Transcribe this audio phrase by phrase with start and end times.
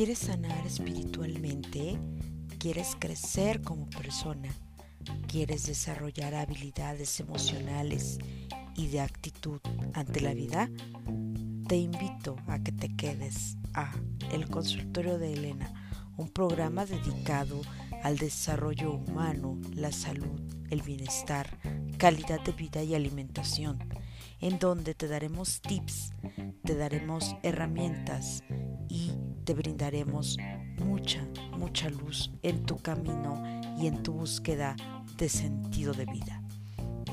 [0.00, 1.98] ¿Quieres sanar espiritualmente?
[2.58, 4.48] ¿Quieres crecer como persona?
[5.26, 8.18] ¿Quieres desarrollar habilidades emocionales
[8.76, 9.60] y de actitud
[9.92, 10.70] ante la vida?
[11.68, 13.92] Te invito a que te quedes a
[14.32, 15.72] El Consultorio de Elena,
[16.16, 17.60] un programa dedicado
[18.02, 20.40] al desarrollo humano, la salud,
[20.70, 21.58] el bienestar,
[21.98, 23.78] calidad de vida y alimentación,
[24.40, 26.12] en donde te daremos tips,
[26.64, 28.42] te daremos herramientas
[28.88, 29.12] y
[29.44, 30.38] te brindaremos
[30.78, 31.26] mucha,
[31.58, 33.42] mucha luz en tu camino
[33.78, 34.76] y en tu búsqueda
[35.16, 36.42] de sentido de vida.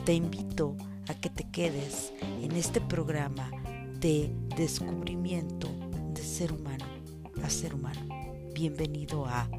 [0.05, 3.51] Te invito a que te quedes en este programa
[3.99, 5.69] de descubrimiento
[6.13, 6.85] de ser humano
[7.43, 8.01] a ser humano.
[8.53, 9.49] Bienvenido a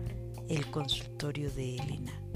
[0.49, 2.28] El Consultorio de Elena.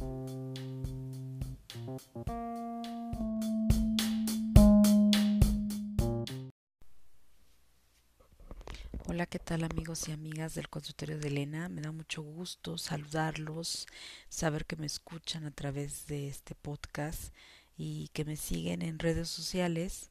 [9.06, 11.68] Hola, ¿qué tal amigos y amigas del consultorio de Elena?
[11.68, 13.86] Me da mucho gusto saludarlos,
[14.30, 17.34] saber que me escuchan a través de este podcast
[17.76, 20.10] y que me siguen en redes sociales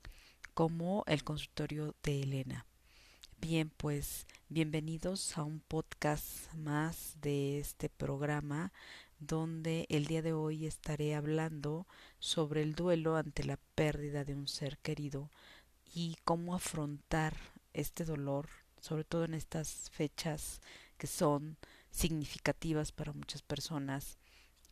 [0.53, 2.67] como el consultorio de Elena.
[3.39, 8.71] Bien, pues bienvenidos a un podcast más de este programa
[9.21, 11.87] donde el día de hoy estaré hablando
[12.19, 15.29] sobre el duelo ante la pérdida de un ser querido
[15.93, 17.37] y cómo afrontar
[17.73, 18.49] este dolor
[18.81, 20.59] sobre todo en estas fechas
[20.97, 21.57] que son
[21.91, 24.17] significativas para muchas personas.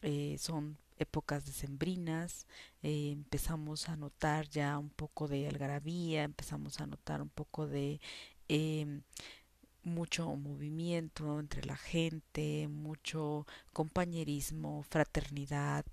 [0.01, 2.45] Eh, son épocas decembrinas,
[2.83, 8.01] eh, empezamos a notar ya un poco de algarabía, empezamos a notar un poco de
[8.49, 9.01] eh,
[9.83, 15.85] mucho movimiento entre la gente, mucho compañerismo, fraternidad,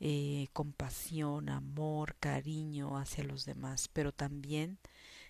[0.00, 4.78] eh, compasión, amor, cariño hacia los demás, pero también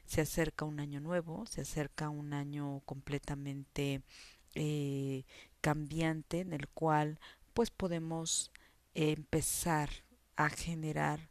[0.05, 4.03] se acerca un año nuevo, se acerca un año completamente
[4.55, 5.25] eh,
[5.61, 7.19] cambiante en el cual
[7.55, 8.51] pues podemos
[8.95, 9.89] empezar
[10.37, 11.31] a generar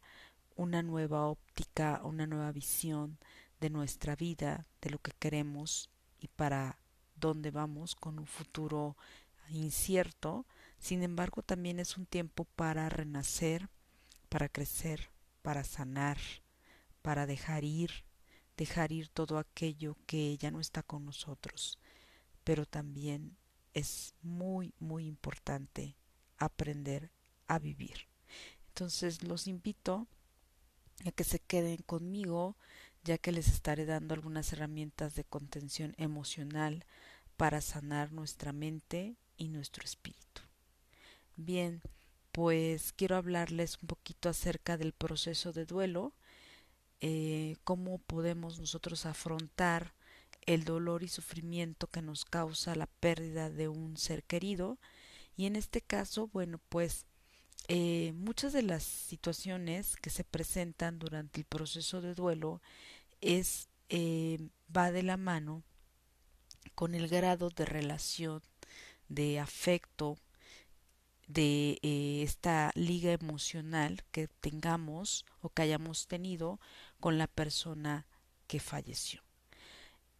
[0.56, 3.18] una nueva óptica, una nueva visión
[3.60, 5.91] de nuestra vida, de lo que queremos
[6.22, 6.78] y para
[7.16, 8.96] dónde vamos con un futuro
[9.50, 10.46] incierto.
[10.78, 13.68] Sin embargo, también es un tiempo para renacer,
[14.28, 15.10] para crecer,
[15.42, 16.18] para sanar,
[17.02, 17.90] para dejar ir,
[18.56, 21.78] dejar ir todo aquello que ya no está con nosotros.
[22.44, 23.36] Pero también
[23.74, 25.96] es muy, muy importante
[26.38, 27.10] aprender
[27.48, 28.08] a vivir.
[28.68, 30.06] Entonces los invito
[31.04, 32.56] a que se queden conmigo,
[33.04, 36.84] ya que les estaré dando algunas herramientas de contención emocional
[37.36, 40.42] para sanar nuestra mente y nuestro espíritu.
[41.36, 41.82] Bien,
[42.30, 46.12] pues quiero hablarles un poquito acerca del proceso de duelo
[47.04, 49.92] eh, cómo podemos nosotros afrontar
[50.46, 54.78] el dolor y sufrimiento que nos causa la pérdida de un ser querido
[55.36, 57.06] y en este caso bueno pues
[57.68, 62.60] eh, muchas de las situaciones que se presentan durante el proceso de duelo
[63.20, 64.38] es eh,
[64.74, 65.62] va de la mano
[66.74, 68.42] con el grado de relación
[69.08, 70.18] de afecto
[71.28, 76.60] de eh, esta liga emocional que tengamos o que hayamos tenido
[77.00, 78.06] con la persona
[78.46, 79.22] que falleció.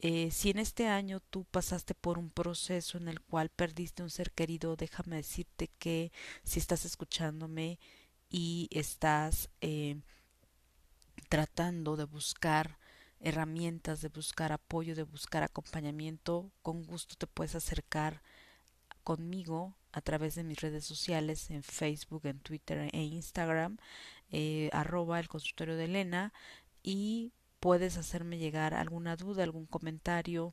[0.04, 4.10] Eh, si en este año tú pasaste por un proceso en el cual perdiste un
[4.10, 6.10] ser querido, déjame decirte que
[6.42, 7.78] si estás escuchándome
[8.28, 10.00] y estás eh,
[11.28, 12.78] tratando de buscar
[13.20, 18.22] herramientas, de buscar apoyo, de buscar acompañamiento, con gusto te puedes acercar
[19.04, 23.76] conmigo a través de mis redes sociales en Facebook, en Twitter e Instagram,
[24.30, 26.32] eh, arroba el consultorio de Elena
[26.82, 30.52] y puedes hacerme llegar alguna duda, algún comentario,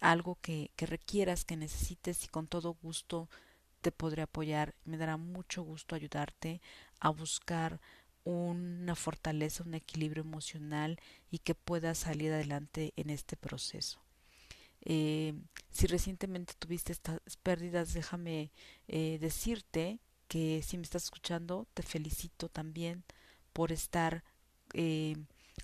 [0.00, 3.28] algo que, requieras, que necesites y con todo gusto
[3.80, 4.72] te podré apoyar.
[4.84, 6.62] Me dará mucho gusto ayudarte
[7.00, 7.80] a buscar
[8.22, 13.98] una fortaleza, un equilibrio emocional y que puedas salir adelante en este proceso.
[14.82, 15.34] Eh,
[15.72, 18.52] si recientemente tuviste estas pérdidas, déjame
[18.86, 19.98] eh, decirte
[20.28, 23.02] que si me estás escuchando, te felicito también
[23.52, 24.22] por estar
[24.72, 25.16] eh,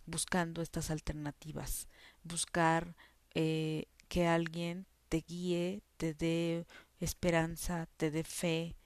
[0.06, 1.88] buscando estas alternativas,
[2.22, 2.96] buscar
[3.34, 6.66] eh, que alguien te guíe, te dé
[6.98, 8.76] esperanza, te dé fe,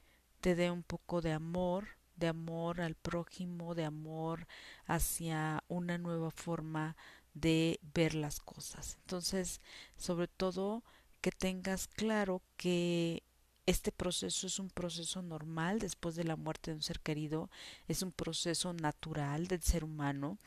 [0.41, 4.47] te dé un poco de amor, de amor al prójimo, de amor
[4.87, 6.97] hacia una nueva forma
[7.35, 8.97] de ver las cosas.
[9.03, 9.61] Entonces,
[9.97, 10.85] sobre todo
[11.21, 13.23] que tengas claro que
[13.67, 17.51] este proceso es un proceso normal después de la muerte de un ser querido,
[17.89, 20.39] es un proceso natural del ser humano,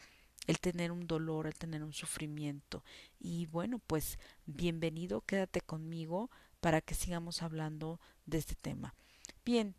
[0.45, 2.83] el tener un dolor, el tener un sufrimiento.
[3.19, 6.29] Y bueno, pues bienvenido, quédate conmigo
[6.61, 8.93] para que sigamos hablando de este tema.
[9.43, 9.75] Bien,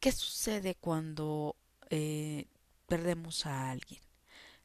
[0.00, 1.56] ¿qué sucede cuando
[1.90, 2.46] eh,
[2.86, 4.00] perdemos a alguien?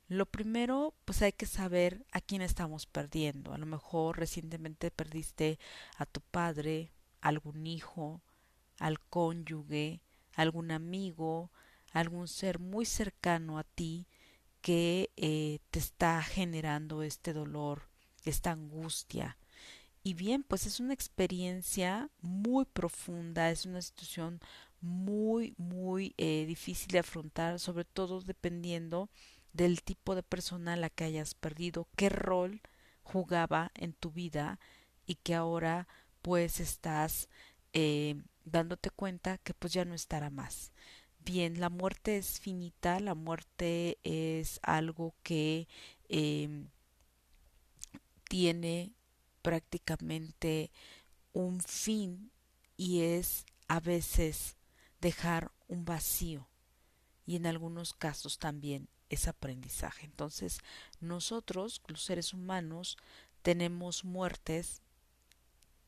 [0.08, 3.54] Lo primero, pues hay que saber a quién estamos perdiendo.
[3.54, 5.60] A lo mejor recientemente perdiste
[5.98, 8.22] a tu padre, algún hijo,
[8.80, 10.02] al cónyuge,
[10.36, 11.52] algún amigo,
[11.92, 14.08] algún ser muy cercano a ti
[14.64, 17.90] que eh, te está generando este dolor,
[18.24, 19.38] esta angustia.
[20.04, 24.40] Y bien, pues es una experiencia muy profunda, es una situación
[24.80, 29.10] muy, muy eh, difícil de afrontar, sobre todo dependiendo
[29.52, 32.62] del tipo de persona a la que hayas perdido, qué rol
[33.04, 34.62] jugaba en tu vida
[35.06, 35.90] y que ahora
[36.22, 37.28] pues estás
[37.74, 38.16] eh,
[38.46, 40.72] dándote cuenta que pues ya no estará más.
[41.26, 45.70] Bien, la muerte es finita, la muerte es algo que
[46.10, 46.66] eh,
[48.28, 48.92] tiene
[49.42, 50.70] prácticamente
[51.32, 52.30] un fin
[52.76, 54.58] y es a veces
[55.00, 56.50] dejar un vacío
[57.26, 60.06] y en algunos casos también es aprendizaje.
[60.06, 60.60] Entonces,
[61.00, 62.98] nosotros, los seres humanos,
[63.44, 64.82] tenemos muertes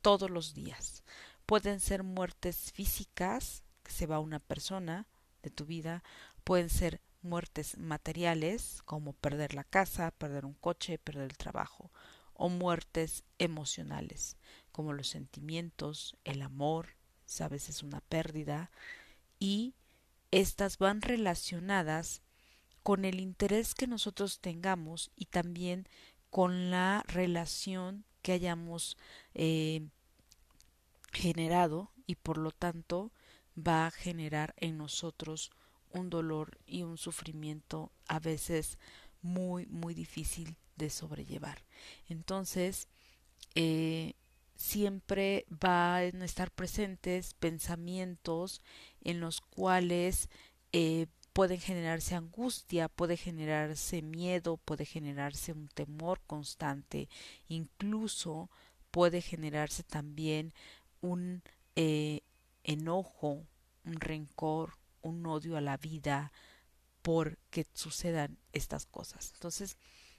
[0.01, 1.03] todos los días.
[1.45, 5.07] Pueden ser muertes físicas, que se va una persona
[5.45, 6.03] de tu vida,
[6.43, 11.91] pueden ser muertes materiales, como perder la casa, perder un coche, perder el trabajo,
[12.33, 14.37] o muertes emocionales,
[14.71, 16.89] como los sentimientos, el amor,
[17.25, 18.71] sabes, es una pérdida,
[19.39, 19.73] y
[20.31, 22.21] estas van relacionadas
[22.83, 25.87] con el interés que nosotros tengamos y también
[26.29, 28.97] con la relación que hayamos
[29.33, 29.87] eh,
[31.13, 33.11] generado y por lo tanto
[33.55, 35.51] va a generar en nosotros
[35.91, 38.77] un dolor y un sufrimiento a veces
[39.21, 41.63] muy muy difícil de sobrellevar.
[42.09, 42.87] Entonces
[43.55, 44.13] eh,
[44.55, 48.61] siempre va a estar presentes pensamientos
[49.01, 50.29] en los cuales
[50.73, 57.09] eh, pueden generarse angustia, puede generarse miedo, puede generarse un temor constante,
[57.49, 58.49] incluso
[58.91, 60.53] puede generarse también
[61.01, 61.43] un
[61.75, 62.21] eh,
[62.65, 63.45] enojo,
[63.85, 66.31] un rencor, un odio a la vida
[67.01, 69.31] por que sucedan estas cosas.
[69.35, 69.77] Entonces,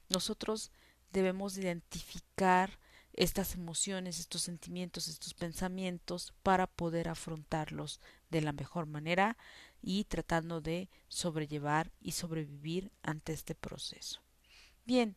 [0.08, 0.70] nosotros
[1.12, 2.78] debemos identificar
[3.12, 8.00] estas emociones, estos sentimientos, estos pensamientos para poder afrontarlos
[8.30, 9.36] de la mejor manera
[9.82, 14.20] y tratando de sobrellevar y sobrevivir ante este proceso.
[14.84, 15.16] Bien,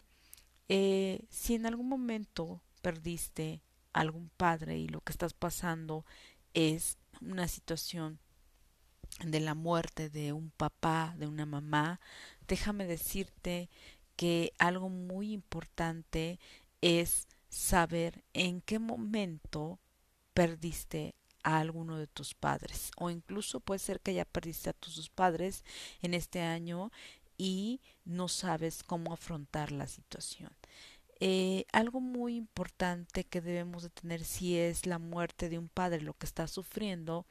[0.70, 3.62] eh, si en algún momento perdiste
[3.92, 6.06] algún padre y lo que estás pasando
[6.54, 8.19] es una situación
[9.25, 12.00] de la muerte de un papá, de una mamá,
[12.48, 13.69] déjame decirte
[14.16, 16.39] que algo muy importante
[16.81, 19.80] es saber en qué momento
[20.33, 25.10] perdiste a alguno de tus padres o incluso puede ser que ya perdiste a tus
[25.10, 25.63] padres
[26.01, 26.92] en este año
[27.38, 30.51] y no sabes cómo afrontar la situación.
[31.19, 36.01] Eh, algo muy importante que debemos de tener si es la muerte de un padre
[36.01, 37.25] lo que está sufriendo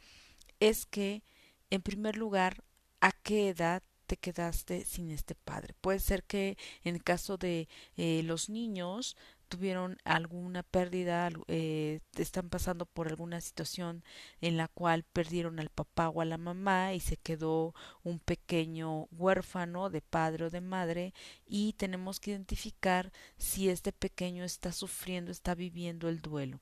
[0.61, 1.23] es que
[1.71, 2.63] en primer lugar
[3.01, 5.75] a qué edad te quedaste sin este padre.
[5.81, 9.17] Puede ser que en el caso de eh, los niños
[9.49, 14.05] tuvieron alguna pérdida, eh, están pasando por alguna situación
[14.41, 17.75] en la cual perdieron al papá o a la mamá y se quedó
[18.05, 21.15] un pequeño huérfano de padre o de madre
[21.47, 26.61] y tenemos que identificar si este pequeño está sufriendo, está viviendo el duelo.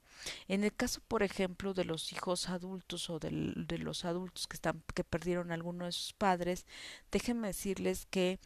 [0.48, 4.56] En el caso, por ejemplo, de los hijos adultos o de, de los adultos que
[4.56, 6.66] están que perdieron a alguno de sus padres,
[7.10, 8.38] déjenme decirles que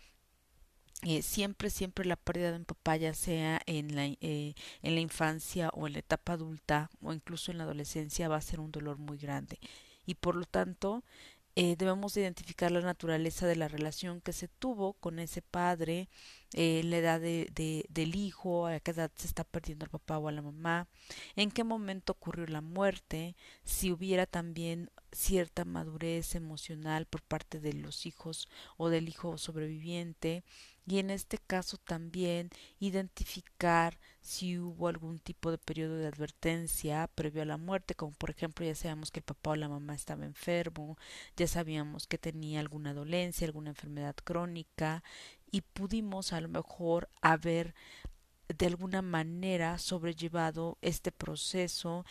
[1.02, 5.00] eh, siempre, siempre la pérdida de un papá, ya sea en la, eh, en la
[5.00, 8.70] infancia o en la etapa adulta o incluso en la adolescencia, va a ser un
[8.72, 9.58] dolor muy grande.
[10.06, 11.04] Y por lo tanto,
[11.56, 16.08] eh, debemos identificar la naturaleza de la relación que se tuvo con ese padre,
[16.52, 20.18] eh, la edad de, de, del hijo, a qué edad se está perdiendo el papá
[20.18, 20.88] o a la mamá,
[21.36, 27.72] en qué momento ocurrió la muerte, si hubiera también cierta madurez emocional por parte de
[27.72, 30.44] los hijos o del hijo sobreviviente,
[30.86, 33.98] y en este caso también identificar
[34.30, 38.64] si hubo algún tipo de periodo de advertencia previo a la muerte, como por ejemplo
[38.64, 40.96] ya sabíamos que el papá o la mamá estaba enfermo,
[41.36, 45.02] ya sabíamos que tenía alguna dolencia, alguna enfermedad crónica
[45.50, 47.74] y pudimos a lo mejor haber
[48.46, 52.04] de alguna manera sobrellevado este proceso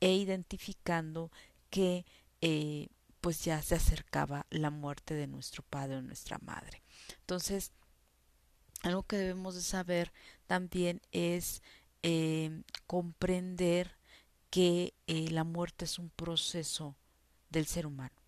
[0.00, 1.32] e identificando
[1.70, 2.04] que
[2.42, 2.88] eh,
[3.22, 6.82] pues ya se acercaba la muerte de nuestro padre o nuestra madre.
[7.20, 7.72] Entonces,
[8.82, 10.12] algo que debemos de saber
[10.52, 11.62] también es
[12.02, 13.96] eh, comprender
[14.50, 16.94] que eh, la muerte es un proceso
[17.48, 18.20] del ser humano.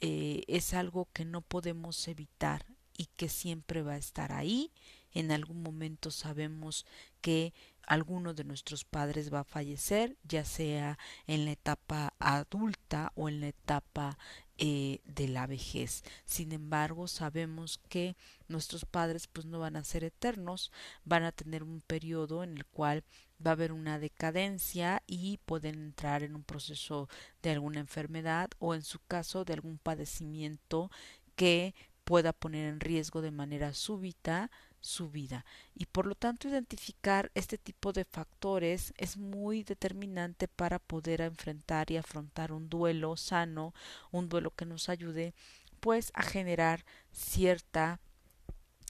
[0.00, 2.64] Eh, es algo que no podemos evitar
[2.96, 4.72] y que siempre va a estar ahí.
[5.12, 6.86] En algún momento sabemos
[7.20, 13.28] que alguno de nuestros padres va a fallecer, ya sea en la etapa adulta o
[13.28, 14.16] en la etapa
[14.58, 16.02] eh, de la vejez.
[16.24, 18.16] Sin embargo, sabemos que
[18.48, 20.72] nuestros padres pues no van a ser eternos,
[21.04, 23.04] van a tener un periodo en el cual
[23.44, 27.08] va a haber una decadencia y pueden entrar en un proceso
[27.40, 30.90] de alguna enfermedad o en su caso de algún padecimiento
[31.36, 34.50] que pueda poner en riesgo de manera súbita
[34.80, 35.44] su vida.
[35.74, 41.90] Y por lo tanto identificar este tipo de factores es muy determinante para poder enfrentar
[41.90, 43.74] y afrontar un duelo sano,
[44.10, 45.34] un duelo que nos ayude
[45.80, 48.00] pues a generar cierta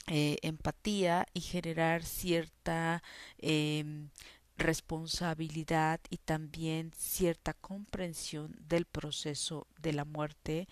[0.06, 3.02] eh, empatía y generar cierta
[3.38, 4.08] eh,
[4.56, 10.66] responsabilidad y también cierta comprensión del proceso de la muerte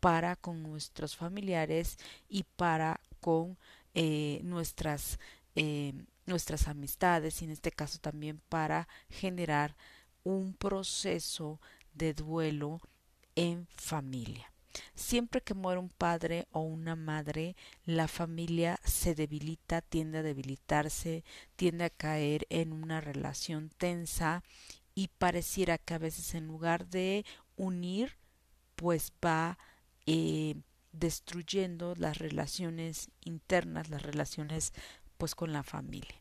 [0.00, 1.98] para con nuestros familiares
[2.28, 3.58] y para con
[3.94, 5.18] eh, nuestras,
[5.54, 5.92] eh,
[6.26, 9.76] nuestras amistades y en este caso también para generar
[10.24, 11.60] un proceso
[11.94, 12.80] de duelo
[13.34, 14.52] en familia.
[14.94, 21.24] Siempre que muere un padre o una madre, la familia se debilita, tiende a debilitarse,
[21.56, 24.44] tiende a caer en una relación tensa
[24.94, 27.24] y pareciera que a veces en lugar de
[27.56, 28.16] unir,
[28.76, 29.58] pues va
[30.06, 30.54] eh,
[30.92, 34.72] destruyendo las relaciones internas, las relaciones
[35.18, 36.20] pues con la familia.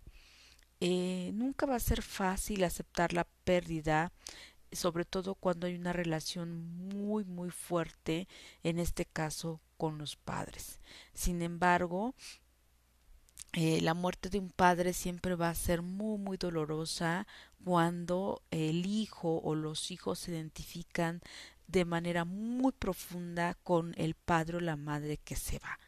[0.82, 4.12] Eh, nunca va a ser fácil aceptar la pérdida,
[4.72, 6.54] sobre todo cuando hay una relación
[6.88, 8.28] muy muy fuerte,
[8.64, 10.80] en este caso con los padres.
[11.14, 12.14] Sin embargo,
[13.54, 17.26] eh, la muerte de un padre siempre va a ser muy muy dolorosa
[17.64, 21.22] cuando el hijo o los hijos se identifican
[21.72, 25.80] de manera muy profunda con el padre o la madre que se va.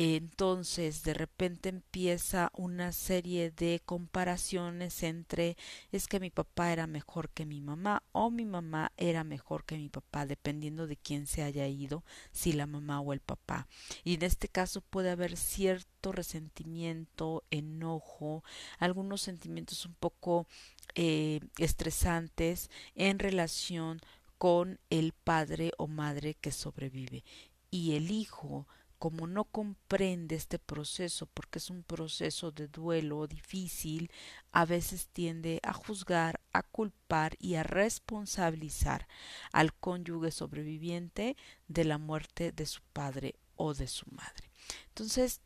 [0.00, 5.56] Entonces de repente empieza una serie de comparaciones entre
[5.90, 9.76] es que mi papá era mejor que mi mamá o mi mamá era mejor que
[9.76, 13.66] mi papá, dependiendo de quién se haya ido, si la mamá o el papá.
[14.04, 18.44] Y en este caso puede haber cierto resentimiento, enojo,
[18.78, 20.46] algunos sentimientos un poco
[20.94, 24.00] eh, estresantes en relación
[24.38, 27.24] con el padre o madre que sobrevive.
[27.70, 28.66] Y el hijo,
[28.98, 34.10] como no comprende este proceso, porque es un proceso de duelo difícil,
[34.52, 39.06] a veces tiende a juzgar, a culpar y a responsabilizar
[39.52, 44.50] al cónyuge sobreviviente de la muerte de su padre o de su madre.
[44.88, 45.40] Entonces,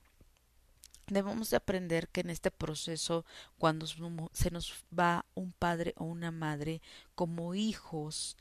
[1.07, 3.25] debemos de aprender que en este proceso,
[3.59, 6.81] cuando se nos va un padre o una madre,
[7.15, 8.37] como hijos,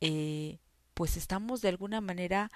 [0.00, 0.58] eh,
[0.94, 2.50] pues estamos de alguna manera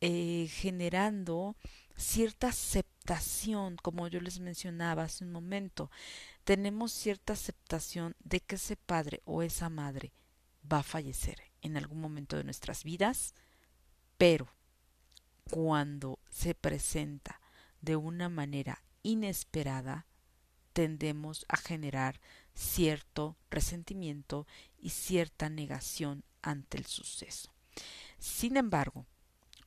[0.00, 1.56] eh, generando
[1.96, 5.90] cierta aceptación, como yo les mencionaba hace un momento,
[6.44, 10.12] tenemos cierta aceptación de que ese padre o esa madre
[10.70, 13.34] va a fallecer en algún momento de nuestras vidas,
[14.18, 14.48] pero
[15.50, 17.40] cuando se presenta
[17.80, 20.06] de una manera inesperada,
[20.72, 22.20] tendemos a generar
[22.54, 24.46] cierto resentimiento
[24.78, 27.50] y cierta negación ante el suceso.
[28.18, 29.04] Sin embargo,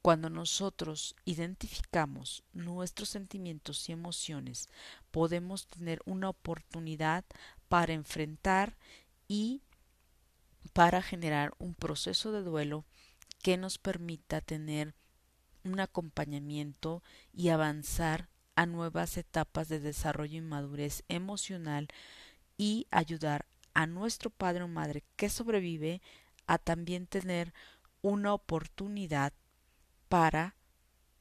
[0.02, 4.70] cuando nosotros identificamos nuestros sentimientos y emociones,
[5.12, 7.26] podemos tener una oportunidad
[7.68, 8.78] para enfrentar
[9.28, 9.62] y
[10.74, 12.86] para generar un proceso de duelo
[13.42, 14.94] que nos permita tener
[15.66, 21.90] un acompañamiento y avanzar a nuevas etapas de desarrollo y madurez emocional
[22.58, 26.02] y ayudar a nuestro padre o madre que sobrevive
[26.50, 27.54] a también tener
[28.02, 29.34] una oportunidad
[30.08, 30.56] para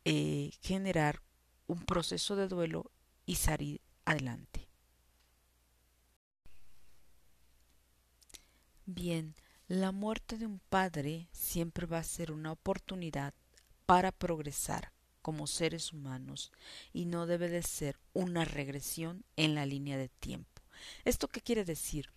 [0.06, 1.20] eh, generar
[1.66, 2.90] un proceso de duelo
[3.26, 4.70] y salir adelante.
[8.87, 13.35] Bien, la muerte de un padre siempre va a ser una oportunidad
[13.85, 16.52] para progresar como seres humanos
[16.94, 20.62] y no debe de ser una regresión en la línea de tiempo.
[21.04, 22.14] ¿Esto qué quiere decir?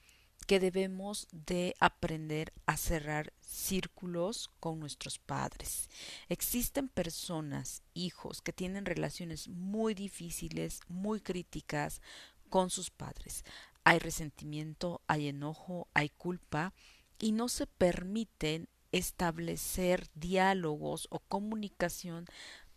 [0.52, 5.90] Que debemos de aprender a cerrar círculos con nuestros padres.
[6.28, 12.02] Existen personas, hijos, que tienen relaciones muy difíciles, muy críticas
[12.50, 13.46] con sus padres.
[13.86, 16.74] Hay resentimiento, hay enojo, hay culpa
[17.18, 22.26] y no se permiten establecer diálogos o comunicación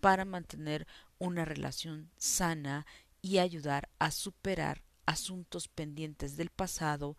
[0.01, 0.87] para mantener
[1.19, 2.87] una relación sana
[3.21, 7.17] y ayudar a superar asuntos pendientes del pasado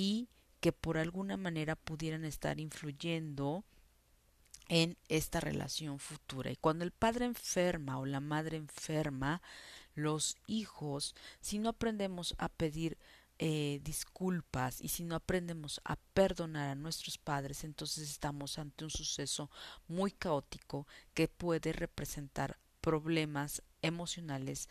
[0.00, 0.30] y
[0.60, 3.64] que por alguna manera pudieran estar influyendo
[4.66, 6.50] en esta relación futura.
[6.50, 9.42] Y cuando el padre enferma o la madre enferma,
[9.94, 12.96] los hijos, si no aprendemos a pedir
[13.38, 18.90] eh, disculpas y si no aprendemos a perdonar a nuestros padres, entonces estamos ante un
[18.90, 19.50] suceso
[19.86, 24.70] muy caótico que puede representar problemas emocionales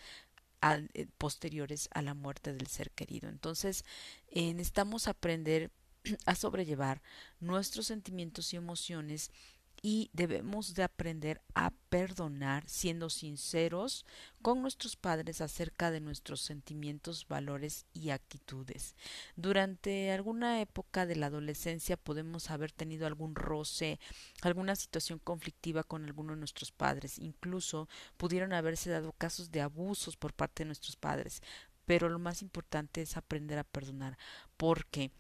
[0.62, 3.30] eh, posteriores a la muerte del ser querido.
[3.30, 3.86] Entonces,
[4.30, 5.72] eh, necesitamos aprender
[6.26, 7.02] a sobrellevar
[7.40, 9.32] nuestros sentimientos y emociones
[9.82, 14.06] y debemos de aprender a perdonar siendo sinceros
[14.42, 18.96] con nuestros padres acerca de nuestros sentimientos, valores y actitudes.
[19.36, 24.00] Durante alguna época de la adolescencia podemos haber tenido algún roce,
[24.42, 30.18] alguna situación conflictiva con alguno de nuestros padres, incluso pudieron haberse dado casos de abusos
[30.18, 31.42] por parte de nuestros padres,
[31.86, 34.18] pero lo más importante es aprender a perdonar,
[34.58, 35.12] porque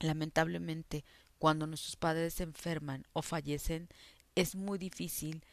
[0.00, 1.04] lamentablemente
[1.42, 3.88] cuando nuestros padres se enferman o fallecen,
[4.36, 5.44] es muy difícil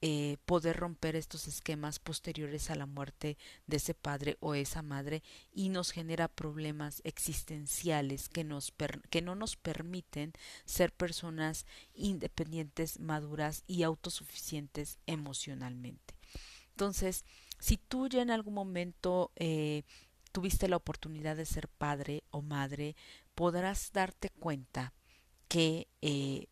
[0.00, 5.24] eh, poder romper estos esquemas posteriores a la muerte de ese padre o esa madre
[5.52, 8.72] y nos genera problemas existenciales que, nos
[9.10, 10.32] que no nos permiten
[10.64, 16.14] ser personas independientes, maduras y autosuficientes emocionalmente.
[16.68, 17.24] Entonces,
[17.58, 19.82] si tú ya en algún momento eh,
[20.30, 22.94] tuviste la oportunidad de ser padre o madre,
[23.34, 24.92] podrás darte cuenta
[25.52, 26.46] que eh,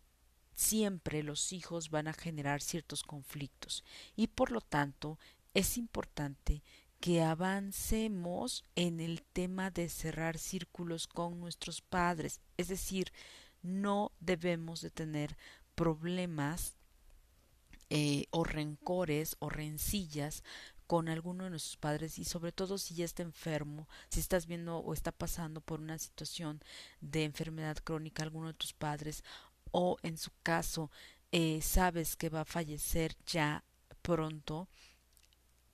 [0.54, 3.82] siempre los hijos van a generar ciertos conflictos
[4.14, 5.18] y por lo tanto
[5.54, 6.62] es importante
[7.00, 13.10] que avancemos en el tema de cerrar círculos con nuestros padres, es decir,
[13.62, 15.38] no debemos de tener
[15.74, 16.74] problemas
[17.88, 20.44] eh, o rencores o rencillas
[20.90, 24.78] con alguno de nuestros padres y sobre todo si ya está enfermo, si estás viendo
[24.78, 26.60] o está pasando por una situación
[27.00, 29.22] de enfermedad crónica alguno de tus padres
[29.70, 30.90] o en su caso
[31.30, 33.62] eh, sabes que va a fallecer ya
[34.02, 34.66] pronto,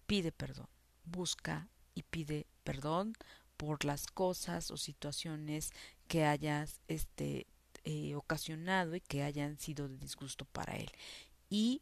[0.06, 0.68] pide perdón,
[1.06, 3.14] busca y pide perdón
[3.56, 5.70] por las cosas o situaciones
[6.08, 7.46] que hayas este
[7.84, 10.90] eh, ocasionado y que hayan sido de disgusto para él.
[11.48, 11.80] Y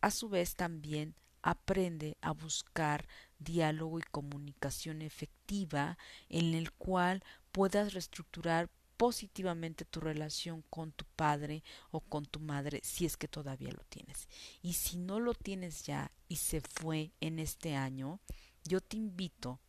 [0.00, 3.06] a su vez también aprende a buscar
[3.38, 5.98] diálogo y comunicación efectiva
[6.28, 7.22] en el cual
[7.52, 13.28] puedas reestructurar positivamente tu relación con tu padre o con tu madre si es que
[13.28, 14.28] todavía lo tienes.
[14.60, 18.20] Y si no lo tienes ya y se fue en este año,
[18.64, 19.60] yo te invito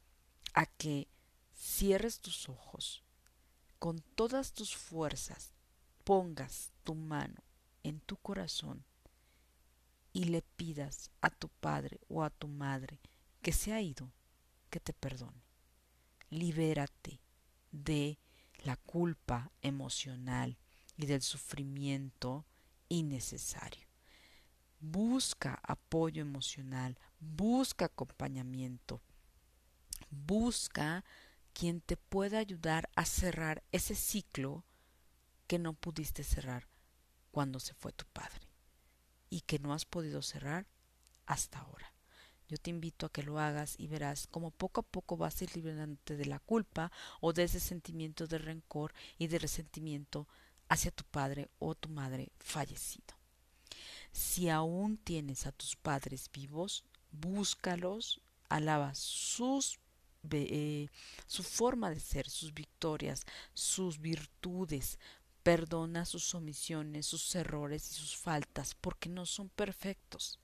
[0.54, 1.08] a que
[1.56, 3.04] cierres tus ojos,
[3.78, 5.54] con todas tus fuerzas,
[6.04, 7.44] pongas tu mano
[7.84, 8.84] en tu corazón
[10.20, 13.00] y le pidas a tu padre o a tu madre
[13.42, 14.12] que se ha ido,
[14.70, 15.46] que te perdone.
[16.30, 17.22] Libérate
[17.72, 18.20] de
[18.66, 20.58] la culpa emocional
[20.98, 22.46] y del sufrimiento
[22.90, 23.88] innecesario.
[24.82, 29.02] Busca apoyo emocional, busca acompañamiento,
[30.10, 31.06] busca
[31.54, 34.66] quien te pueda ayudar a cerrar ese ciclo
[35.48, 36.68] que no pudiste cerrar
[37.32, 38.49] cuando se fue tu padre
[39.30, 40.68] y que no has podido cerrar
[41.26, 41.94] hasta ahora.
[42.48, 45.44] Yo te invito a que lo hagas y verás cómo poco a poco vas a
[45.44, 50.28] ir liberándote de la culpa o de ese sentimiento de rencor y de resentimiento
[50.68, 53.16] hacia tu padre o tu madre fallecido.
[54.12, 59.80] Si aún tienes a tus padres vivos, búscalos, alaba sus
[60.32, 60.90] eh,
[61.28, 65.00] su forma de ser, sus victorias, sus virtudes,
[65.50, 70.40] Perdona sus omisiones, sus errores y sus faltas, porque no son perfectos.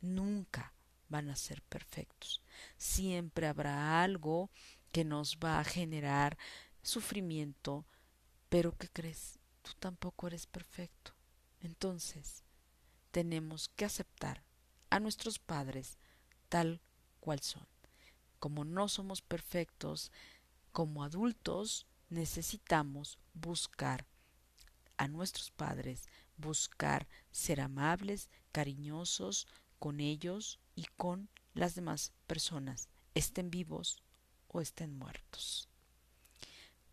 [0.00, 0.72] Nunca
[1.08, 2.40] van a ser perfectos.
[2.76, 4.48] Siempre habrá algo
[4.92, 6.38] que nos va a generar
[6.80, 7.84] sufrimiento,
[8.48, 9.40] pero ¿qué crees?
[9.62, 11.12] Tú tampoco eres perfecto.
[11.58, 12.44] Entonces,
[13.10, 14.44] tenemos que aceptar
[14.90, 15.98] a nuestros padres
[16.48, 16.80] tal
[17.18, 17.66] cual son.
[18.38, 20.12] Como no somos perfectos,
[20.70, 24.06] como adultos necesitamos buscar
[25.00, 29.46] a nuestros padres, buscar ser amables, cariñosos
[29.78, 34.02] con ellos y con las demás personas, estén vivos
[34.48, 35.70] o estén muertos.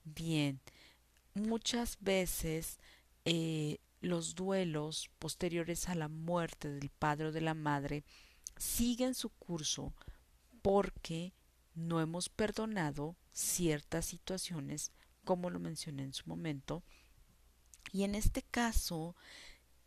[0.06, 0.62] Bien,
[1.34, 2.80] muchas veces
[3.26, 8.06] eh, los duelos posteriores a la muerte del padre o de la madre
[8.58, 9.94] siguen su curso
[10.62, 11.34] porque
[11.76, 14.94] no hemos perdonado ciertas situaciones,
[15.26, 16.86] como lo mencioné en su momento,
[17.92, 19.16] Y en este caso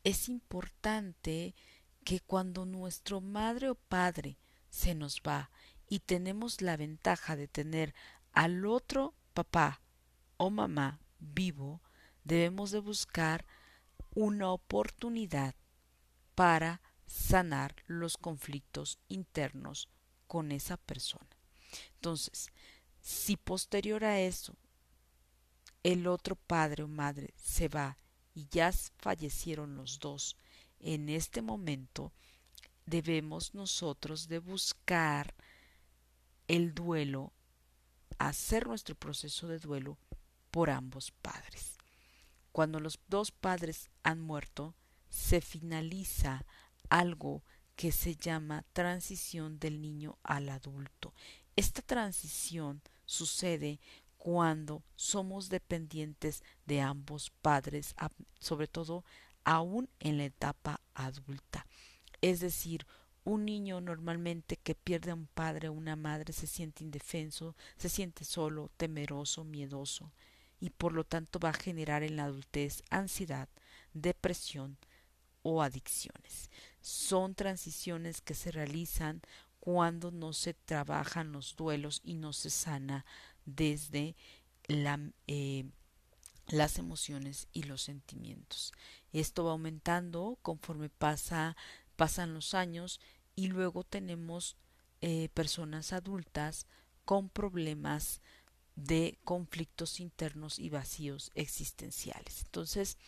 [0.05, 1.55] es importante
[2.05, 4.39] que cuando nuestro madre o padre
[4.71, 5.51] se nos va
[5.89, 7.95] y tenemos la ventaja de tener
[8.33, 9.81] al otro papá
[10.37, 11.83] o mamá vivo,
[12.25, 13.45] debemos de buscar
[14.15, 15.55] una oportunidad
[16.35, 19.89] para sanar los conflictos internos
[20.27, 21.29] con esa persona.
[21.97, 22.51] Entonces,
[23.01, 24.57] si posterior a eso
[25.83, 27.97] el otro padre o madre se va
[28.35, 30.37] y ya fallecieron los dos,
[30.79, 32.13] en este momento
[32.87, 35.35] debemos nosotros de buscar
[36.49, 37.33] el duelo,
[38.19, 39.99] hacer nuestro proceso de duelo
[40.51, 41.79] por ambos padres.
[42.53, 44.75] Cuando los dos padres han muerto,
[45.09, 46.45] se finaliza
[46.89, 47.43] algo
[47.77, 51.15] que se llama transición del niño al adulto.
[51.57, 53.81] Esta transición sucede
[54.21, 57.95] cuando somos dependientes de ambos padres,
[58.39, 59.03] sobre todo
[59.45, 61.67] aún en la etapa adulta.
[62.21, 62.87] Es decir,
[63.25, 67.89] un niño normalmente que pierde a un padre o una madre se siente indefenso, se
[67.89, 70.13] siente solo, temeroso, miedoso
[70.61, 73.49] y por lo tanto va a generar en la adultez ansiedad,
[73.95, 74.77] depresión
[75.43, 76.51] o adicciones.
[76.83, 79.23] Son transiciones que se realizan
[79.61, 83.05] cuando no se trabajan los duelos y no se sana
[83.45, 84.17] desde
[84.69, 85.65] eh,
[86.49, 88.73] las emociones y los sentimientos.
[89.13, 91.57] Esto va aumentando conforme pasa,
[91.97, 93.01] pasan los años
[93.35, 94.57] y luego tenemos
[95.01, 96.67] eh, personas adultas
[97.05, 98.21] con problemas
[98.77, 102.43] de conflictos internos y vacíos existenciales.
[102.45, 102.99] Entonces,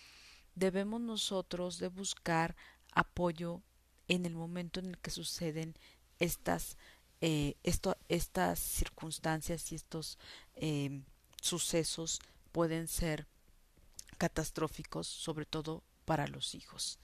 [0.54, 2.56] debemos nosotros de buscar
[2.92, 3.62] apoyo
[4.08, 5.76] en el momento en el que suceden
[6.18, 6.76] estas
[7.24, 10.18] eh, esto, estas circunstancias y estos
[10.54, 11.02] eh,
[11.40, 12.20] sucesos
[12.52, 13.26] pueden ser
[14.18, 16.98] catastróficos, sobre todo para los hijos.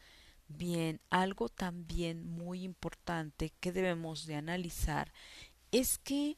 [0.49, 5.13] Bien, algo también muy importante que debemos de analizar
[5.73, 6.37] es que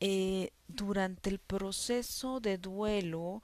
[0.00, 3.42] eh, durante el proceso de duelo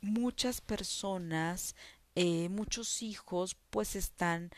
[0.00, 1.76] muchas personas,
[2.16, 4.50] eh, muchos hijos pues están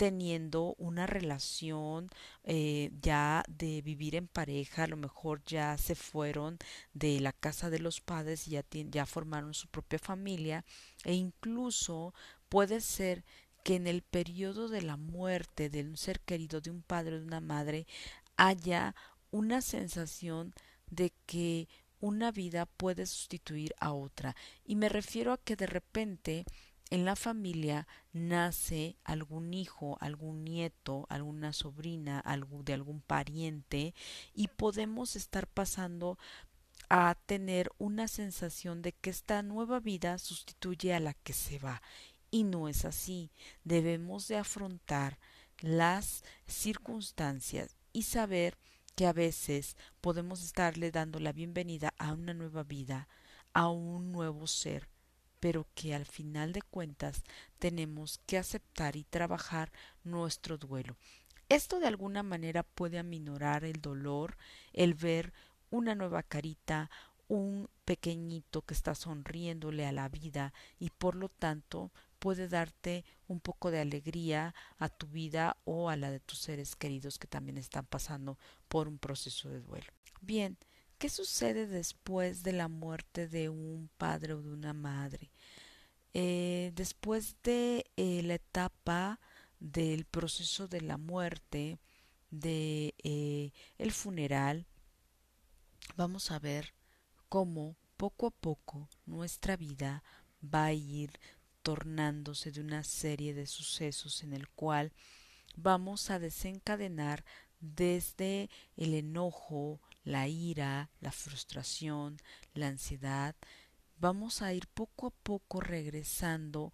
[0.00, 2.08] teniendo una relación
[2.44, 6.56] eh, ya de vivir en pareja, a lo mejor ya se fueron
[6.94, 10.64] de la casa de los padres y ya, ya formaron su propia familia
[11.04, 12.14] e incluso
[12.48, 13.24] puede ser
[13.62, 17.18] que en el periodo de la muerte de un ser querido, de un padre o
[17.18, 17.86] de una madre,
[18.38, 18.94] haya
[19.30, 20.54] una sensación
[20.88, 21.68] de que
[22.00, 24.34] una vida puede sustituir a otra.
[24.64, 26.46] Y me refiero a que de repente
[26.90, 32.22] en la familia nace algún hijo, algún nieto, alguna sobrina,
[32.64, 33.94] de algún pariente
[34.34, 36.18] y podemos estar pasando
[36.88, 41.80] a tener una sensación de que esta nueva vida sustituye a la que se va.
[42.32, 43.30] Y no es así.
[43.62, 45.18] Debemos de afrontar
[45.60, 48.58] las circunstancias y saber
[48.96, 53.08] que a veces podemos estarle dando la bienvenida a una nueva vida,
[53.52, 54.88] a un nuevo ser,
[55.40, 57.24] pero que al final de cuentas
[57.58, 59.72] tenemos que aceptar y trabajar
[60.04, 60.96] nuestro duelo.
[61.48, 64.36] Esto de alguna manera puede aminorar el dolor,
[64.72, 65.32] el ver
[65.70, 66.90] una nueva carita,
[67.26, 73.40] un pequeñito que está sonriéndole a la vida y por lo tanto puede darte un
[73.40, 77.56] poco de alegría a tu vida o a la de tus seres queridos que también
[77.56, 79.86] están pasando por un proceso de duelo.
[80.20, 80.58] Bien,
[81.00, 85.30] ¿Qué sucede después de la muerte de un padre o de una madre?
[86.12, 89.18] Eh, después de eh, la etapa
[89.60, 91.78] del proceso de la muerte,
[92.30, 94.66] de eh, el funeral,
[95.96, 96.74] vamos a ver
[97.30, 100.04] cómo poco a poco nuestra vida
[100.44, 101.18] va a ir
[101.62, 104.92] tornándose de una serie de sucesos en el cual
[105.56, 107.24] vamos a desencadenar
[107.58, 112.18] desde el enojo, la ira, la frustración,
[112.54, 113.34] la ansiedad,
[113.98, 116.72] vamos a ir poco a poco regresando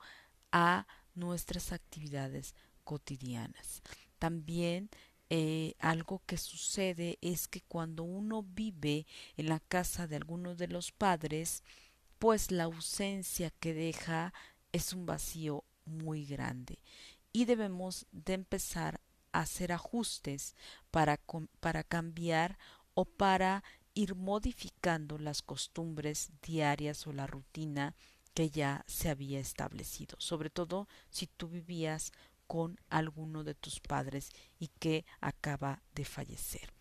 [0.53, 3.83] a nuestras actividades cotidianas.
[4.19, 4.91] También
[5.29, 10.69] eh, algo que sucede es que cuando uno vive en la casa de alguno de
[10.69, 11.65] los padres,
[12.19, 14.33] pues la ausencia que deja
[14.73, 16.79] es un vacío muy grande
[17.33, 19.01] y debemos de empezar
[19.33, 20.55] a hacer ajustes
[20.91, 21.21] para,
[21.61, 22.59] para cambiar
[22.97, 23.63] o para
[23.95, 27.95] ir modificando las costumbres diarias o la rutina
[28.35, 32.13] que ya se había establecido, sobre todo si tú vivías
[32.47, 36.76] con alguno de tus padres y que acaba de fallecer.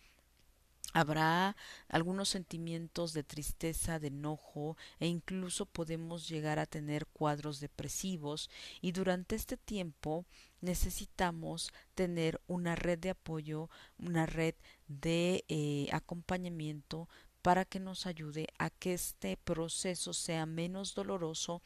[0.95, 1.57] Habrá
[1.89, 8.93] algunos sentimientos de tristeza, de enojo e incluso podemos llegar a tener cuadros depresivos y
[8.93, 10.25] durante este tiempo
[10.61, 14.55] necesitamos tener una red de apoyo, una red
[14.87, 17.09] de eh, acompañamiento
[17.41, 21.61] para que nos ayude a que este proceso sea menos doloroso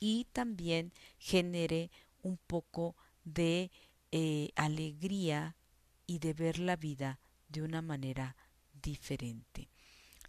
[0.00, 3.70] y también genere un poco de
[4.10, 5.54] eh, alegría
[6.08, 8.34] y de ver la vida de una manera
[8.82, 9.68] diferente.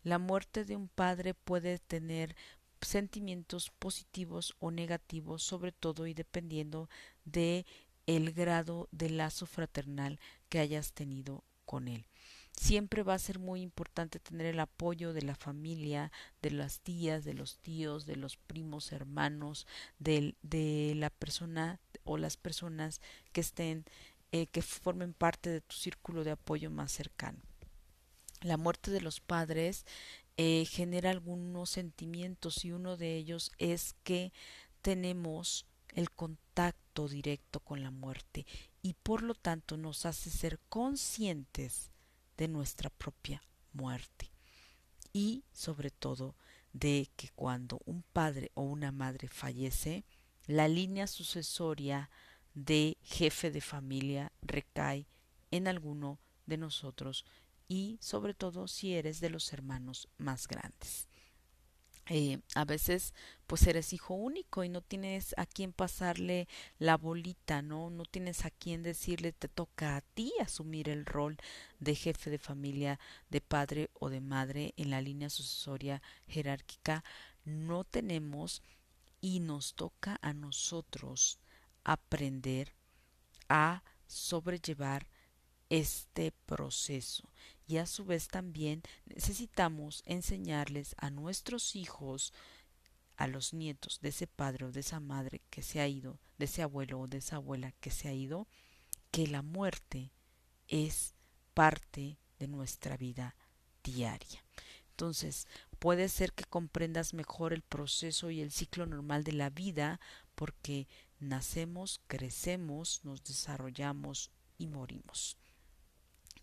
[0.04, 2.36] La muerte de un padre puede tener
[2.82, 6.90] sentimientos positivos o negativos, sobre todo y dependiendo
[7.26, 7.66] de
[8.06, 12.06] el grado de lazo fraternal que hayas tenido con él.
[12.52, 16.12] Siempre va a ser muy importante tener el apoyo de la familia,
[16.42, 19.66] de las tías, de los tíos, de los primos, hermanos,
[19.98, 20.36] de,
[20.96, 23.86] la persona o las personas que estén,
[24.32, 27.42] eh, que formen parte de tu círculo de apoyo más cercano
[28.44, 29.86] la muerte de los padres
[30.38, 34.34] eh, genera algunos sentimientos y uno de ellos es que
[34.82, 38.46] tenemos el contacto directo con la muerte
[38.82, 41.92] y por lo tanto nos hace ser conscientes
[42.38, 44.32] de nuestra propia muerte
[45.14, 46.36] y sobre todo
[46.74, 50.04] de que cuando un padre o una madre fallece
[50.48, 52.10] la línea sucesoria
[52.56, 55.08] de jefe de familia recae
[55.52, 57.26] en alguno de nosotros
[57.68, 61.08] y sobre todo si eres de los hermanos más grandes.
[62.10, 63.14] Eh, a veces
[63.48, 67.90] pues eres hijo único y no tienes a quién pasarle la bolita, ¿no?
[67.90, 71.38] No tienes a quién decirle te toca a ti asumir el rol
[71.80, 73.00] de jefe de familia,
[73.30, 77.06] de padre o de madre en la línea sucesoria jerárquica.
[77.46, 78.62] No tenemos
[79.22, 81.40] y nos toca a nosotros
[81.86, 82.74] aprender
[83.48, 85.08] a sobrellevar
[85.70, 87.30] este proceso
[87.68, 92.34] y a su vez también necesitamos enseñarles a nuestros hijos
[93.16, 96.46] a los nietos de ese padre o de esa madre que se ha ido, de
[96.46, 98.48] ese abuelo o de esa abuela que se ha ido,
[99.12, 100.12] que la muerte
[100.68, 101.14] es
[101.54, 103.36] parte de nuestra vida
[103.84, 104.44] diaria.
[104.90, 105.48] Entonces,
[105.80, 110.00] puede ser que comprendas mejor el proceso y el ciclo normal de la vida
[110.36, 110.88] porque
[111.20, 115.38] nacemos, crecemos, nos desarrollamos y morimos.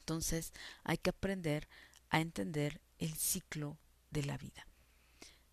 [0.01, 1.69] Entonces hay que aprender
[2.09, 3.79] a entender el ciclo
[4.11, 4.67] de la vida.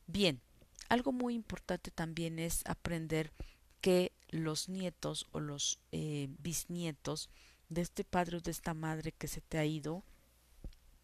[0.08, 0.42] Bien,
[0.90, 3.32] algo muy importante también es aprender
[3.82, 7.30] que los nietos o los eh, bisnietos
[7.70, 10.04] de este padre o de esta madre que se te ha ido,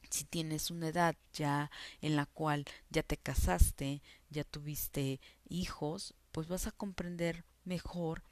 [0.10, 6.48] si tienes una edad ya en la cual ya te casaste, ya tuviste hijos, pues
[6.48, 8.24] vas a comprender mejor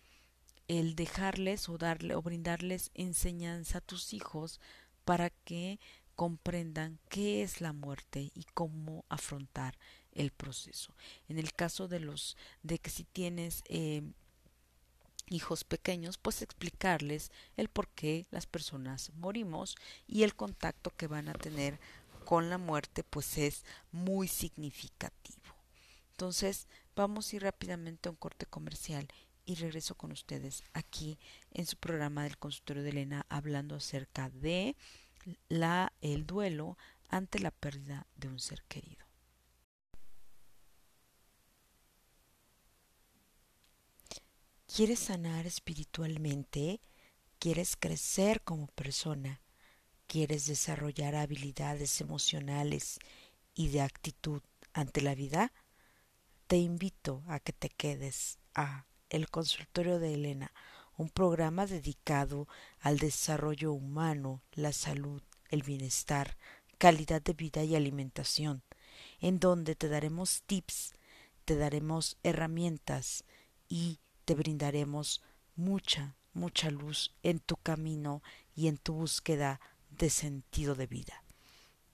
[0.68, 4.62] el dejarles o darle o brindarles enseñanza a tus hijos
[5.06, 5.80] para que
[6.16, 9.78] comprendan qué es la muerte y cómo afrontar
[10.12, 10.94] el proceso.
[11.28, 14.04] En el caso de los de que si tienes eh,
[15.28, 19.76] hijos pequeños, pues explicarles el por qué las personas morimos
[20.08, 21.80] y el contacto que van a tener
[22.26, 25.56] con la muerte, pues es muy significativo.
[26.12, 29.08] Entonces, vamos a ir rápidamente a un corte comercial
[29.46, 31.20] y regreso con ustedes aquí
[31.52, 34.76] en su programa del consultorio de Elena hablando acerca de
[35.50, 36.78] la, el duelo
[37.10, 39.06] ante la pérdida de un ser querido.
[44.74, 46.80] ¿Quieres sanar espiritualmente?
[47.40, 49.42] ¿Quieres crecer como persona?
[50.08, 53.00] ¿Quieres desarrollar habilidades emocionales
[53.54, 55.52] y de actitud ante la vida?
[56.48, 60.54] Te invito a que te quedes a el consultorio de Elena,
[60.96, 62.48] un programa dedicado
[62.80, 66.38] al desarrollo humano, la salud, el bienestar,
[66.78, 68.64] calidad de vida y alimentación,
[69.20, 70.94] en donde te daremos tips,
[71.44, 73.26] te daremos herramientas
[73.68, 75.22] y te brindaremos
[75.58, 78.24] mucha, mucha luz en tu camino
[78.56, 81.24] y en tu búsqueda de sentido de vida.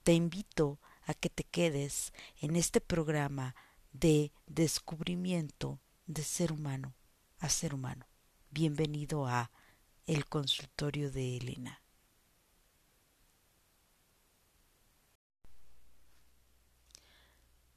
[0.04, 3.56] Te invito a que te quedes en este programa
[3.92, 6.94] de descubrimiento de ser humano
[7.40, 8.08] a ser humano.
[8.50, 9.52] Bienvenido a
[10.06, 11.82] el consultorio de Elena.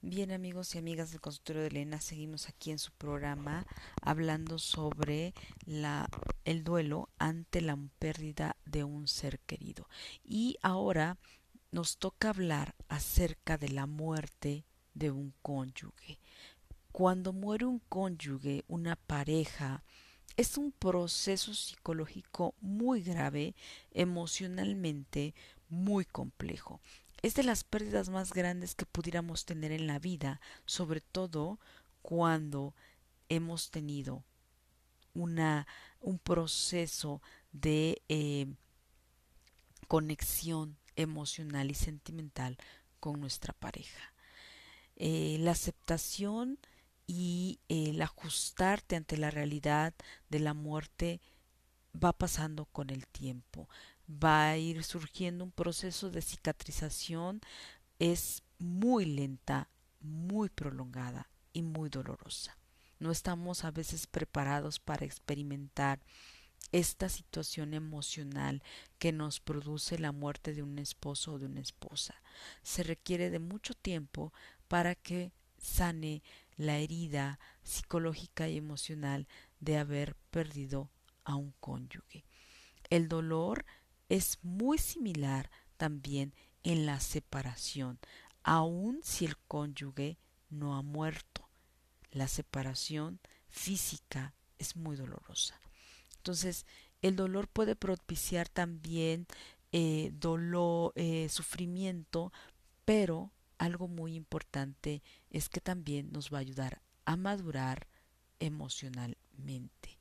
[0.03, 3.67] Bien amigos y amigas del consultorio de Elena, seguimos aquí en su programa
[4.01, 5.35] hablando sobre
[5.67, 6.09] la,
[6.45, 9.89] el duelo ante la pérdida de un ser querido.
[10.25, 11.19] Y ahora
[11.71, 16.20] nos toca hablar acerca de la muerte de un cónyuge.
[16.93, 19.83] Cuando muere un cónyuge, una pareja,
[20.37, 23.55] es un proceso psicológico muy grave,
[23.93, 25.35] emocionalmente
[25.69, 26.81] muy complejo.
[27.23, 31.59] es de las pérdidas más grandes que pudiéramos tener en la vida, sobre todo
[32.01, 32.75] cuando
[33.29, 34.25] hemos tenido
[35.13, 35.67] una,
[36.01, 37.21] un proceso
[37.53, 38.47] de eh,
[39.87, 42.57] conexión emocional y sentimental
[43.01, 44.15] con nuestra pareja.
[44.97, 46.59] Eh, la aceptación
[47.13, 49.93] y el ajustarte ante la realidad
[50.29, 51.21] de la muerte
[51.93, 53.69] va pasando con el tiempo.
[54.09, 57.41] Va a ir surgiendo un proceso de cicatrización.
[57.99, 62.57] Es muy lenta, muy prolongada y muy dolorosa.
[63.01, 65.99] No estamos a veces preparados para experimentar
[66.71, 68.63] esta situación emocional
[69.01, 72.23] que nos produce la muerte de un esposo o de una esposa.
[72.63, 74.33] Se requiere de mucho tiempo
[74.69, 76.23] para que sane
[76.61, 79.27] la herida psicológica y emocional
[79.61, 80.91] de haber perdido
[81.25, 82.27] a un cónyuge.
[82.91, 83.65] El dolor
[84.11, 87.99] es muy similar también en la separación,
[88.43, 90.19] aun si el cónyuge
[90.51, 91.49] no ha muerto.
[92.11, 95.59] La separación física es muy dolorosa.
[96.17, 96.67] Entonces,
[97.01, 99.27] el dolor puede propiciar también
[99.73, 102.35] eh, dolor, eh, sufrimiento,
[102.85, 107.89] pero algo muy importante es que también nos va a ayudar a madurar
[108.39, 109.99] emocionalmente.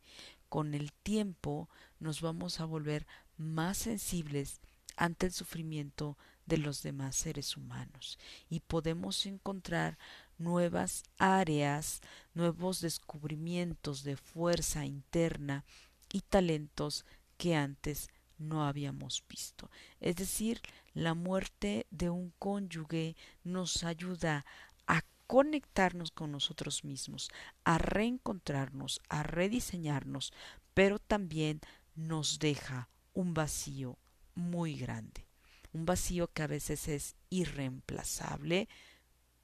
[0.48, 1.69] Con el tiempo
[2.00, 4.62] nos vamos a volver más sensibles
[4.95, 8.17] ante el sufrimiento de los demás seres humanos
[8.50, 9.98] y podemos encontrar
[10.38, 12.00] nuevas áreas,
[12.34, 15.65] nuevos descubrimientos de fuerza interna
[16.13, 17.06] y talentos
[17.38, 19.69] que antes no habíamos visto.
[19.99, 20.62] Es decir,
[20.93, 24.45] la muerte de un cónyuge nos ayuda
[24.88, 27.30] a conectarnos con nosotros mismos,
[27.63, 30.34] a reencontrarnos, a rediseñarnos,
[30.73, 31.62] pero también
[31.95, 33.97] nos deja un vacío
[34.36, 35.28] muy grande,
[35.73, 38.69] un vacío que a veces es irreemplazable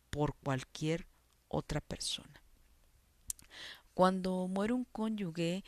[0.10, 1.08] por cualquier
[1.50, 2.42] otra persona.
[3.94, 5.64] Cuando muere un cónyuge,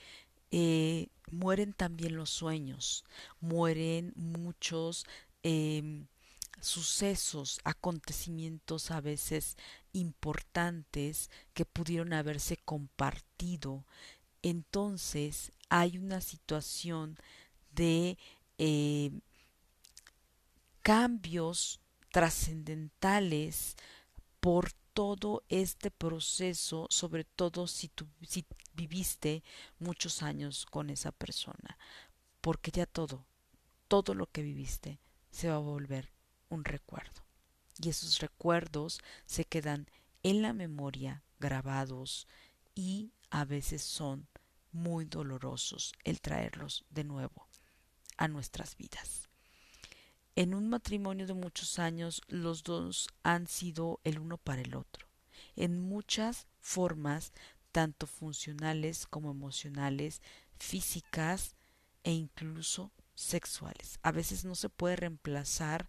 [0.52, 3.04] eh, mueren también los sueños,
[3.40, 5.06] mueren muchos
[5.44, 6.08] em,
[6.62, 9.58] sucesos, acontecimientos a veces
[9.94, 13.86] importantes que pudieron haberse compartido.
[14.42, 17.18] Entonces hay una situación
[17.72, 18.18] de
[18.58, 19.12] eh,
[20.82, 21.82] cambios
[22.12, 23.76] trascendentales
[24.40, 28.46] por todo este proceso, sobre todo si, tú, si
[28.78, 29.44] viviste
[29.80, 31.78] muchos años con esa persona,
[32.40, 33.26] porque ya todo,
[33.88, 35.00] todo lo que viviste
[35.32, 36.14] se va a volver
[36.50, 37.26] un recuerdo.
[37.82, 39.88] Y esos recuerdos se quedan
[40.24, 42.28] en la memoria grabados
[42.76, 44.28] y a veces son
[44.72, 47.48] muy dolorosos el traerlos de nuevo
[48.18, 49.28] a nuestras vidas.
[50.36, 55.08] En un matrimonio de muchos años los dos han sido el uno para el otro,
[55.56, 57.34] en muchas formas,
[57.78, 60.24] tanto funcionales como emocionales,
[60.58, 61.56] físicas
[62.04, 64.00] e incluso sexuales.
[64.02, 65.88] A veces no se puede reemplazar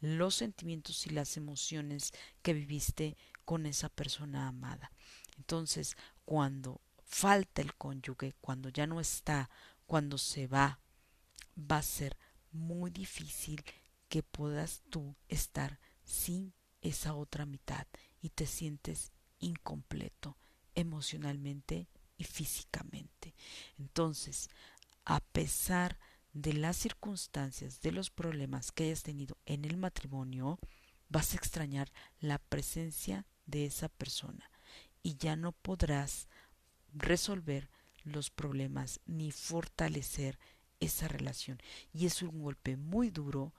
[0.00, 4.90] los sentimientos y las emociones que viviste con esa persona amada.
[5.36, 9.50] Entonces, cuando falta el cónyuge, cuando ya no está,
[9.84, 10.80] cuando se va,
[11.58, 12.16] va a ser
[12.50, 13.62] muy difícil
[14.08, 17.86] que puedas tú estar sin esa otra mitad
[18.22, 20.38] y te sientes incompleto
[20.76, 23.34] emocionalmente y físicamente.
[23.78, 24.48] Entonces,
[25.04, 25.98] a pesar
[26.32, 30.58] de las circunstancias, de los problemas que hayas tenido en el matrimonio,
[31.08, 34.50] vas a extrañar la presencia de esa persona
[35.02, 36.28] y ya no podrás
[36.92, 37.70] resolver
[38.04, 40.38] los problemas ni fortalecer
[40.80, 41.58] esa relación.
[41.92, 43.54] Y es un golpe muy duro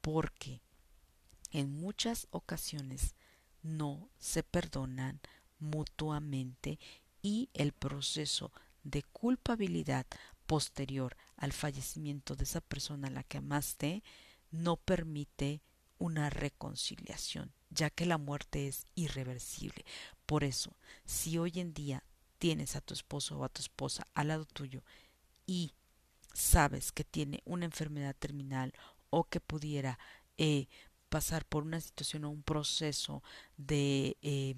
[0.00, 0.62] porque
[1.50, 3.14] en muchas ocasiones
[3.62, 5.20] no se perdonan
[5.62, 6.78] mutuamente
[7.22, 10.06] y el proceso de culpabilidad
[10.46, 14.02] posterior al fallecimiento de esa persona a la que amaste
[14.50, 15.62] no permite
[15.98, 19.84] una reconciliación, ya que la muerte es irreversible.
[20.26, 22.04] Por eso, si hoy en día
[22.38, 24.82] tienes a tu esposo o a tu esposa al lado tuyo
[25.46, 25.74] y
[26.34, 28.74] sabes que tiene una enfermedad terminal
[29.10, 29.98] o que pudiera
[30.38, 30.66] eh,
[31.08, 33.22] pasar por una situación o un proceso
[33.56, 34.56] de eh,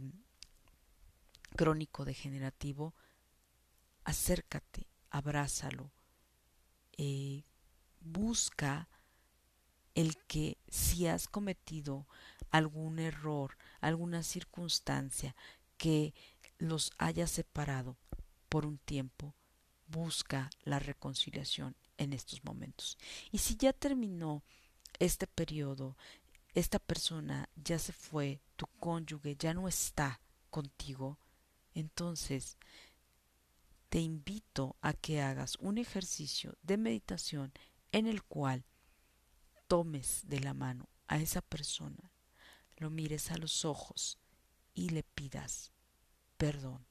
[1.57, 2.95] crónico degenerativo,
[4.05, 5.91] acércate, abrázalo,
[6.97, 7.45] eh,
[8.01, 8.89] busca
[9.95, 12.07] el que si has cometido
[12.51, 15.35] algún error, alguna circunstancia
[15.77, 16.15] que
[16.59, 17.97] los haya separado
[18.49, 19.35] por un tiempo,
[19.87, 22.99] busca la reconciliación en estos momentos.
[23.31, 24.43] Y si ya terminó
[24.99, 25.97] este periodo
[26.55, 31.19] esta persona ya se fue, tu cónyuge ya no está contigo,
[31.75, 32.57] entonces
[33.89, 37.53] te invito a que hagas un ejercicio de meditación
[37.93, 38.65] en el cual
[39.69, 42.13] tomes de la mano a esa persona,
[42.77, 44.19] lo mires a los ojos
[44.75, 45.73] y le pidas
[46.37, 46.85] perdón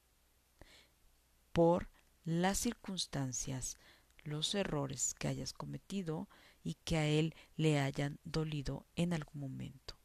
[1.52, 1.90] por
[2.24, 3.76] las circunstancias,
[4.24, 6.28] los errores que hayas cometido
[6.62, 9.96] y que a él le hayan dolido en algún momento.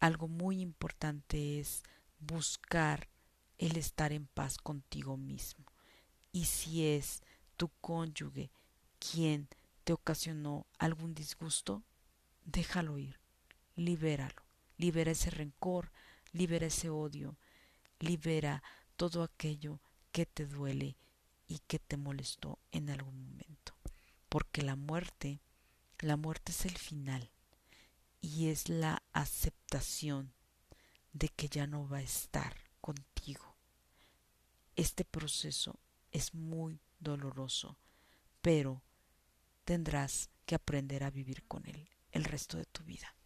[0.00, 1.84] Algo muy importante es
[2.18, 3.08] buscar
[3.58, 5.64] el estar en paz contigo mismo.
[6.32, 7.22] Y si es
[7.56, 8.50] tu cónyuge
[8.98, 9.48] quien
[9.84, 11.82] te ocasionó algún disgusto,
[12.44, 13.18] déjalo ir,
[13.74, 14.42] libéralo,
[14.76, 15.92] libera ese rencor,
[16.32, 17.38] libera ese odio,
[18.00, 18.62] libera
[18.96, 19.80] todo aquello
[20.12, 20.96] que te duele
[21.46, 23.74] y que te molestó en algún momento.
[24.28, 25.40] Porque la muerte,
[26.00, 27.30] la muerte es el final
[28.20, 30.32] y es la aceptación
[31.12, 33.56] de que ya no va a estar contigo.
[34.76, 35.80] Este proceso
[36.12, 37.80] es muy doloroso,
[38.40, 38.84] pero
[39.64, 43.16] tendrás que aprender a vivir con él el resto de tu vida.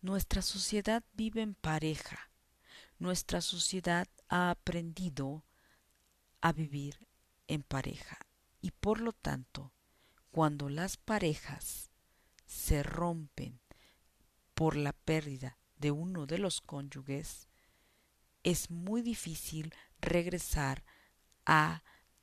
[0.00, 2.30] Nuestra sociedad vive en pareja.
[2.98, 5.44] Nuestra sociedad ha aprendido
[6.40, 7.06] a vivir
[7.48, 8.16] en pareja
[8.62, 9.74] y por lo tanto,
[10.30, 11.90] cuando las parejas
[12.46, 13.60] se rompen
[14.54, 17.48] por la pérdida de uno de los cónyuges,
[18.42, 20.84] es muy difícil regresar
[21.44, 21.82] a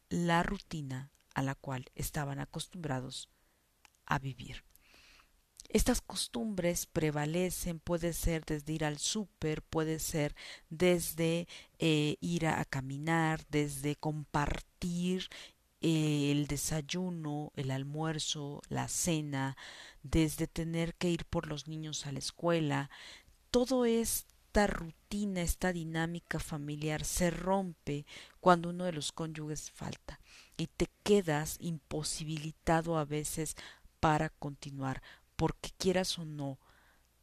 [0.09, 3.29] la rutina a la cual estaban acostumbrados
[4.05, 4.63] a vivir.
[5.67, 10.35] Estas costumbres prevalecen, puede ser desde ir al súper, puede ser
[10.69, 11.47] desde
[11.77, 15.29] eh, ir a, caminar, desde compartir
[15.81, 19.55] eh, el desayuno, el almuerzo, la cena,
[20.01, 22.89] desde tener que ir por los niños a la escuela.
[23.51, 28.05] Todo esta rutina, esta dinámica familiar se rompe
[28.39, 30.19] cuando uno de los cónyuges falta
[30.55, 33.55] y te quedas imposibilitado a veces
[33.99, 35.01] para continuar,
[35.35, 36.59] porque quieras o no,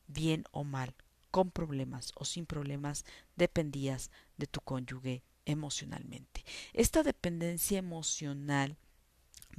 [0.09, 0.95] bien o mal,
[1.31, 3.05] con problemas o sin problemas,
[3.37, 6.45] dependías de tu cónyuge emocionalmente.
[6.73, 8.77] Esta dependencia emocional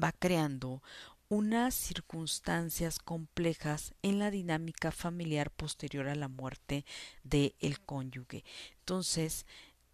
[0.01, 0.83] va creando
[1.29, 6.85] unas circunstancias complejas en la dinámica familiar posterior a la muerte
[7.23, 8.43] del el cónyuge.
[8.79, 9.45] Entonces,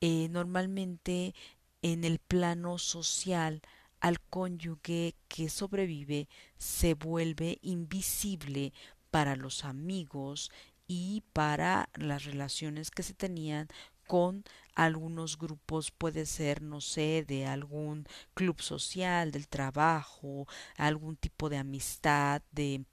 [0.01, 1.33] eh, normalmente
[1.81, 3.61] en el plano social,
[3.99, 6.27] al cónyuge que sobrevive
[6.57, 8.73] se vuelve invisible
[9.11, 10.51] para los amigos
[10.87, 13.69] y para las relaciones que se tenían
[14.07, 14.43] con
[14.75, 20.47] algunos grupos, puede ser, no sé, de algún club social, del trabajo,
[20.77, 22.85] algún tipo de amistad, de,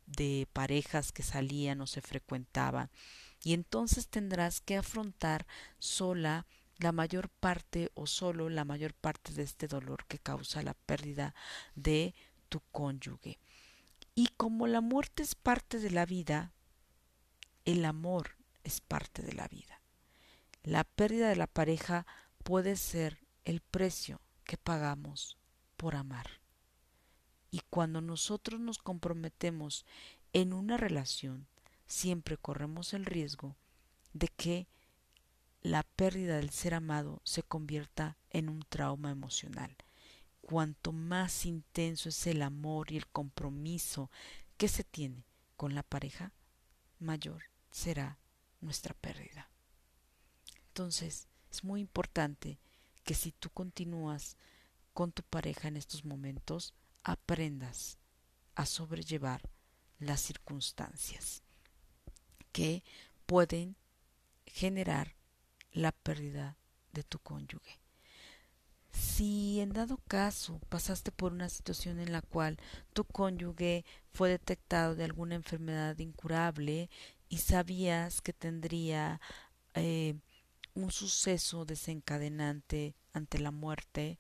[0.52, 2.90] parejas que salían o se frecuentaban.
[3.42, 5.46] Y entonces tendrás que afrontar
[5.78, 6.46] sola
[6.76, 11.34] la mayor parte o solo la mayor parte de este dolor que causa la pérdida
[11.74, 12.14] de
[12.48, 13.38] tu cónyuge.
[14.14, 16.52] Y como la muerte es parte de la vida,
[17.64, 19.79] el amor es parte de la vida.
[20.62, 22.06] La pérdida de la pareja
[22.44, 25.38] puede ser el precio que pagamos
[25.76, 26.40] por amar.
[27.50, 29.86] Y cuando nosotros nos comprometemos
[30.32, 31.46] en una relación,
[31.86, 33.56] siempre corremos el riesgo
[34.12, 34.68] de que
[35.62, 39.76] la pérdida del ser amado se convierta en un trauma emocional.
[40.40, 44.10] Cuanto más intenso es el amor y el compromiso
[44.56, 45.24] que se tiene
[45.56, 46.32] con la pareja,
[46.98, 48.18] mayor será
[48.60, 49.49] nuestra pérdida.
[50.70, 52.60] Entonces, es muy importante
[53.02, 54.36] que si tú continúas
[54.92, 57.98] con tu pareja en estos momentos, aprendas
[58.54, 59.42] a sobrellevar
[59.98, 61.42] las circunstancias
[62.52, 62.84] que
[63.26, 63.74] pueden
[64.46, 65.16] generar
[65.72, 66.56] la pérdida
[66.92, 67.80] de tu cónyuge.
[68.92, 72.58] Si en dado caso pasaste por una situación en la cual
[72.92, 76.90] tu cónyuge fue detectado de alguna enfermedad incurable
[77.28, 79.20] y sabías que tendría
[79.74, 80.14] eh,
[80.74, 84.18] un suceso desencadenante ante la muerte,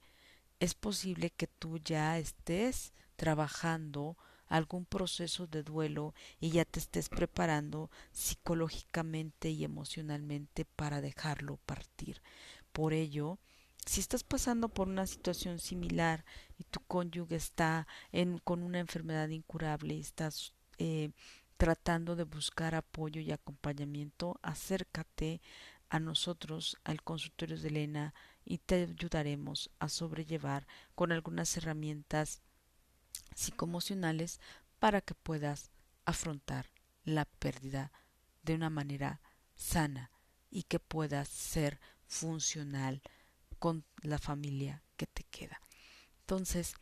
[0.58, 7.08] es posible que tú ya estés trabajando algún proceso de duelo y ya te estés
[7.08, 12.20] preparando psicológicamente y emocionalmente para dejarlo partir.
[12.72, 13.38] Por ello,
[13.86, 16.24] si estás pasando por una situación similar
[16.58, 21.10] y tu cónyuge está en, con una enfermedad incurable y estás eh,
[21.56, 25.40] tratando de buscar apoyo y acompañamiento, acércate
[25.90, 28.14] a nosotros, al consultorio de Elena,
[28.44, 32.40] y te ayudaremos a sobrellevar con algunas herramientas
[33.34, 34.40] psicoemocionales
[34.78, 35.70] para que puedas
[36.04, 36.70] afrontar
[37.04, 37.92] la pérdida
[38.42, 39.20] de una manera
[39.54, 40.10] sana
[40.50, 43.02] y que puedas ser funcional
[43.58, 45.60] con la familia que te queda.
[46.20, 46.74] Entonces,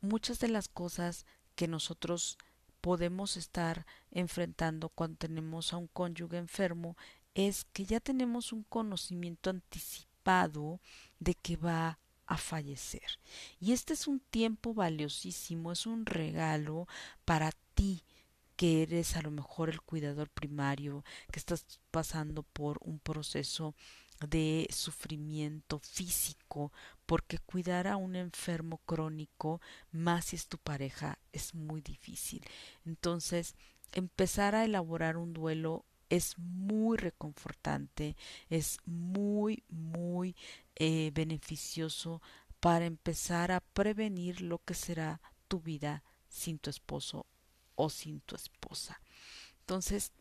[0.00, 2.38] muchas de las cosas que nosotros
[2.80, 6.96] podemos estar enfrentando cuando tenemos a un cónyuge enfermo
[7.34, 10.80] es que ya tenemos un conocimiento anticipado
[11.18, 13.18] de que va a fallecer.
[13.60, 16.88] Y este es un tiempo valiosísimo, es un regalo
[17.24, 18.02] para ti
[18.56, 23.74] que eres a lo mejor el cuidador primario, que estás pasando por un proceso
[24.28, 26.72] de sufrimiento físico,
[27.04, 29.60] porque cuidar a un enfermo crónico,
[29.90, 32.42] más si es tu pareja, es muy difícil.
[32.84, 33.56] Entonces,
[33.92, 38.16] empezar a elaborar un duelo es muy reconfortante,
[38.48, 40.36] es muy, muy
[40.76, 42.22] eh, beneficioso
[42.60, 47.26] para empezar a prevenir lo que será tu vida sin tu esposo
[47.74, 49.00] o sin tu esposa.
[49.60, 50.12] Entonces,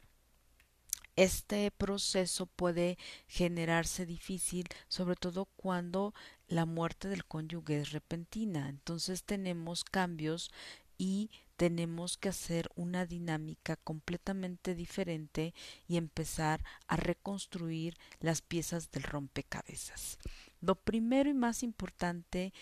[1.15, 6.13] este proceso puede generarse difícil, sobre todo cuando
[6.47, 8.67] la muerte del cónyuge es repentina.
[8.69, 10.51] Entonces tenemos cambios
[10.97, 15.53] y tenemos que hacer una dinámica completamente diferente
[15.87, 20.17] y empezar a reconstruir las piezas del rompecabezas.
[20.61, 22.53] Lo primero y más importante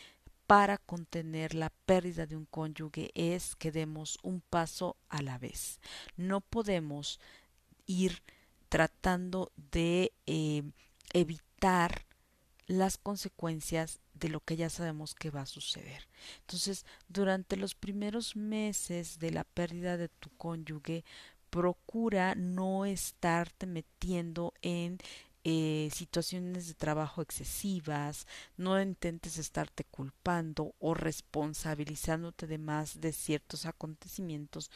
[0.48, 5.80] para contener la pérdida de un cónyuge es que demos un paso a la vez.
[6.18, 7.20] No podemos
[7.86, 8.22] ir
[8.68, 10.64] tratando de eh,
[11.14, 12.06] evitar
[12.68, 16.08] las consecuencias de lo que ya sabemos que va a suceder.
[16.42, 21.04] Entonces, durante los primeros meses de la pérdida de tu cónyuge,
[21.50, 25.00] procura no estarte metiendo en
[25.44, 33.66] eh, situaciones de trabajo excesivas, no intentes estarte culpando o responsabilizándote de más de ciertos
[33.66, 34.70] acontecimientos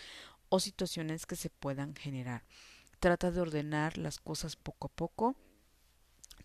[0.50, 2.44] o situaciones que se puedan generar.
[3.00, 5.36] Trata de ordenar las cosas poco a poco,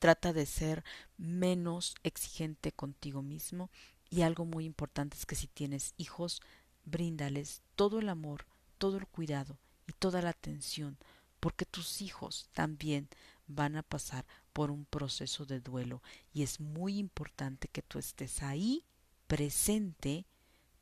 [0.00, 0.82] trata de ser
[1.16, 3.70] menos exigente contigo mismo
[4.08, 6.42] y algo muy importante es que si tienes hijos,
[6.84, 8.46] bríndales todo el amor,
[8.78, 10.98] todo el cuidado y toda la atención,
[11.38, 13.08] porque tus hijos también
[13.46, 18.42] van a pasar por un proceso de duelo y es muy importante que tú estés
[18.42, 18.84] ahí
[19.26, 20.26] presente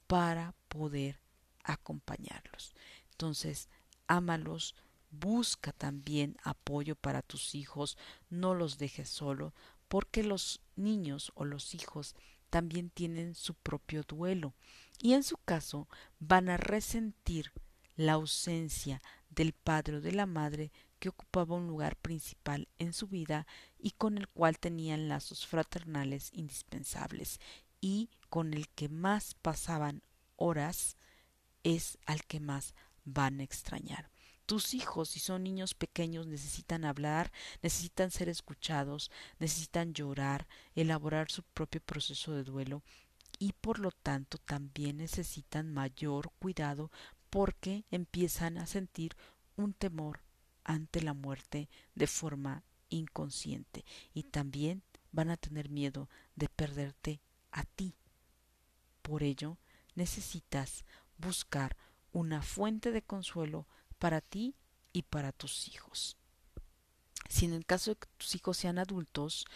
[0.07, 1.21] para poder
[1.65, 2.75] acompañarlos.
[3.11, 3.69] Entonces,
[4.07, 4.75] ámalos,
[5.11, 7.97] busca también apoyo para tus hijos,
[8.31, 9.55] no los dejes solo,
[9.89, 12.15] porque los niños o los hijos
[12.51, 14.55] también tienen su propio duelo
[15.01, 15.89] y en su caso
[16.19, 17.53] van a resentir
[17.97, 19.01] la ausencia
[19.31, 23.47] del padre o de la madre que ocupaba un lugar principal en su vida
[23.79, 27.41] y con el cual tenían lazos fraternales indispensables
[27.81, 30.03] y con el que más pasaban
[30.37, 30.97] horas
[31.63, 34.11] es al que más van a extrañar.
[34.49, 37.31] Tus hijos, si son niños pequeños, necesitan hablar,
[37.61, 42.83] necesitan ser escuchados, necesitan llorar, elaborar su propio proceso de duelo
[43.39, 46.91] y por lo tanto también necesitan mayor cuidado
[47.29, 49.19] porque empiezan a sentir
[49.57, 50.21] un temor
[50.65, 53.85] ante la muerte de forma inconsciente
[54.15, 54.83] y también
[55.13, 57.21] van a tener miedo de perderte
[57.53, 57.97] a ti.
[59.03, 59.59] Por ello,
[59.95, 60.87] necesitas
[61.19, 61.77] buscar
[62.13, 63.67] una fuente de consuelo
[63.99, 64.55] para ti
[64.93, 66.17] y para tus hijos.
[67.29, 69.47] Si en el caso de que tus hijos sean adultos,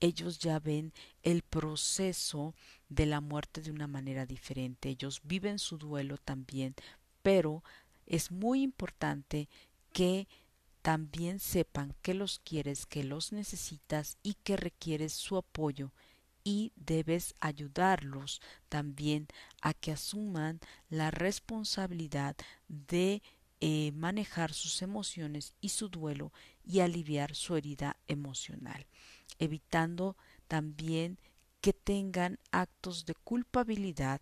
[0.00, 0.92] ellos ya ven
[1.22, 2.54] el proceso
[2.88, 4.88] de la muerte de una manera diferente.
[4.88, 6.74] Ellos viven su duelo también,
[7.22, 7.62] pero
[8.06, 9.48] es muy importante
[9.92, 10.26] que
[10.82, 15.92] también sepan que los quieres, que los necesitas y que requieres su apoyo
[16.42, 18.40] y debes ayudarlos
[18.70, 19.28] también
[19.60, 22.34] a que asuman la responsabilidad
[22.68, 23.22] de
[23.60, 26.32] eh, manejar sus emociones y su duelo
[26.64, 28.86] y aliviar su herida emocional,
[29.38, 30.16] evitando
[30.48, 31.18] también
[31.60, 34.20] que tengan actos de culpabilidad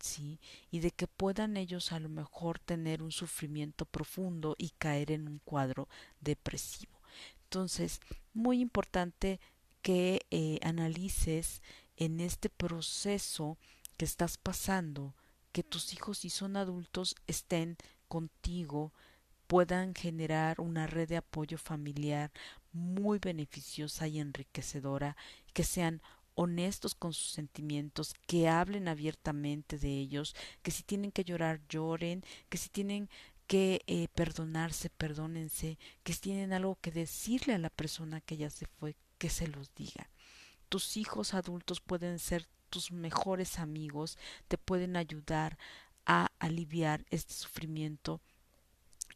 [0.00, 0.40] ¿sí?
[0.70, 5.28] y de que puedan ellos a lo mejor tener un sufrimiento profundo y caer en
[5.28, 5.88] un cuadro
[6.20, 7.00] depresivo.
[7.44, 8.00] Entonces,
[8.34, 9.38] muy importante
[9.80, 11.62] que eh, analices
[11.96, 13.58] en este proceso
[13.96, 15.14] que estás pasando,
[15.52, 17.76] que tus hijos si son adultos estén
[18.12, 18.92] contigo
[19.46, 22.30] puedan generar una red de apoyo familiar
[22.70, 25.16] muy beneficiosa y enriquecedora,
[25.54, 26.02] que sean
[26.34, 32.22] honestos con sus sentimientos, que hablen abiertamente de ellos, que si tienen que llorar lloren,
[32.50, 33.08] que si tienen
[33.46, 38.50] que eh, perdonarse, perdónense, que si tienen algo que decirle a la persona que ya
[38.50, 40.10] se fue, que se los diga.
[40.68, 45.56] Tus hijos adultos pueden ser tus mejores amigos, te pueden ayudar
[46.06, 48.20] a aliviar este sufrimiento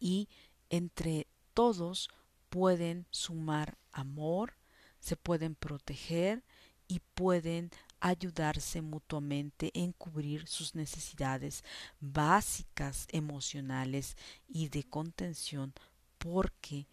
[0.00, 0.28] y
[0.70, 2.08] entre todos
[2.48, 4.54] pueden sumar amor,
[5.00, 6.44] se pueden proteger
[6.88, 7.70] y pueden
[8.00, 11.64] ayudarse mutuamente en cubrir sus necesidades
[12.00, 14.16] básicas emocionales
[14.48, 15.72] y de contención
[16.18, 16.86] porque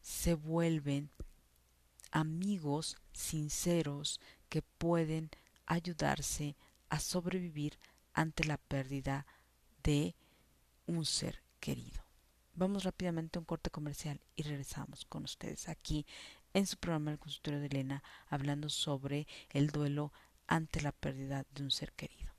[0.00, 1.10] se vuelven
[2.10, 5.30] amigos sinceros que pueden
[5.66, 6.56] ayudarse
[6.88, 7.78] a sobrevivir
[8.14, 9.26] ante la pérdida
[9.88, 10.14] de
[10.86, 12.04] un ser querido.
[12.52, 16.04] Vamos rápidamente a un corte comercial y regresamos con ustedes aquí
[16.52, 20.12] en su programa El consultorio de Elena hablando sobre el duelo
[20.46, 22.30] ante la pérdida de un ser querido.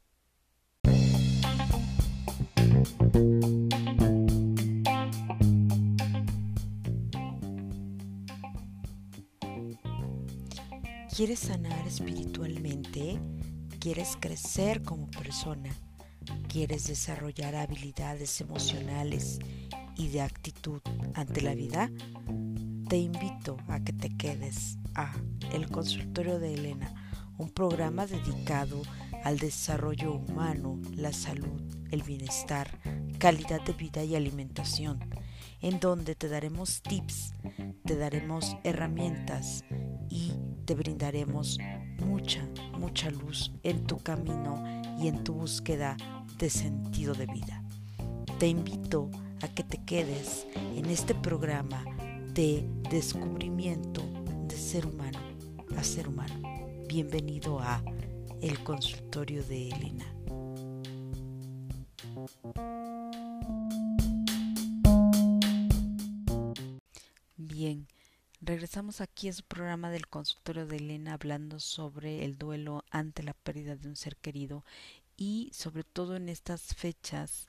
[11.16, 13.20] ¿Quieres sanar espiritualmente?
[13.80, 15.76] ¿Quieres crecer como persona?
[16.48, 19.40] ¿Quieres desarrollar habilidades emocionales
[19.96, 20.82] y de actitud
[21.14, 21.92] ante la vida?
[22.88, 25.14] Te invito a que te quedes a
[25.54, 26.94] El Consultorio de Elena,
[27.38, 28.82] un programa dedicado
[29.24, 31.62] al desarrollo humano, la salud,
[31.92, 32.80] el bienestar,
[33.20, 35.00] calidad de vida y alimentación,
[35.62, 37.34] en donde te daremos tips,
[37.86, 39.64] te daremos herramientas
[40.10, 40.34] y
[40.66, 41.60] te brindaremos
[42.06, 44.64] mucha, mucha luz en tu camino
[45.00, 45.98] y en tu búsqueda
[46.40, 47.62] de sentido de vida.
[48.40, 49.12] Te invito
[49.42, 51.84] a que te quedes en este programa
[52.34, 54.02] de descubrimiento
[54.48, 55.20] de ser humano
[55.76, 56.42] a ser humano.
[56.88, 57.84] Bienvenido a
[58.42, 60.16] El consultorio de Elena.
[67.36, 67.86] Bien,
[68.42, 73.34] Regresamos aquí a su programa del consultorio de Elena hablando sobre el duelo ante la
[73.34, 74.64] pérdida de un ser querido
[75.20, 77.46] y sobre todo en estas fechas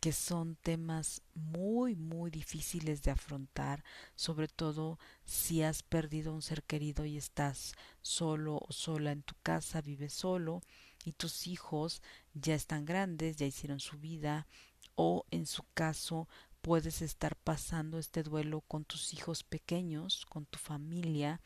[0.00, 3.84] que son temas muy muy difíciles de afrontar,
[4.16, 9.36] sobre todo si has perdido un ser querido y estás solo o sola en tu
[9.44, 10.62] casa, vives solo
[11.04, 12.02] y tus hijos
[12.34, 14.48] ya están grandes, ya hicieron su vida
[14.96, 16.28] o en su caso
[16.60, 21.40] puedes estar pasando este duelo con tus hijos pequeños, con tu familia,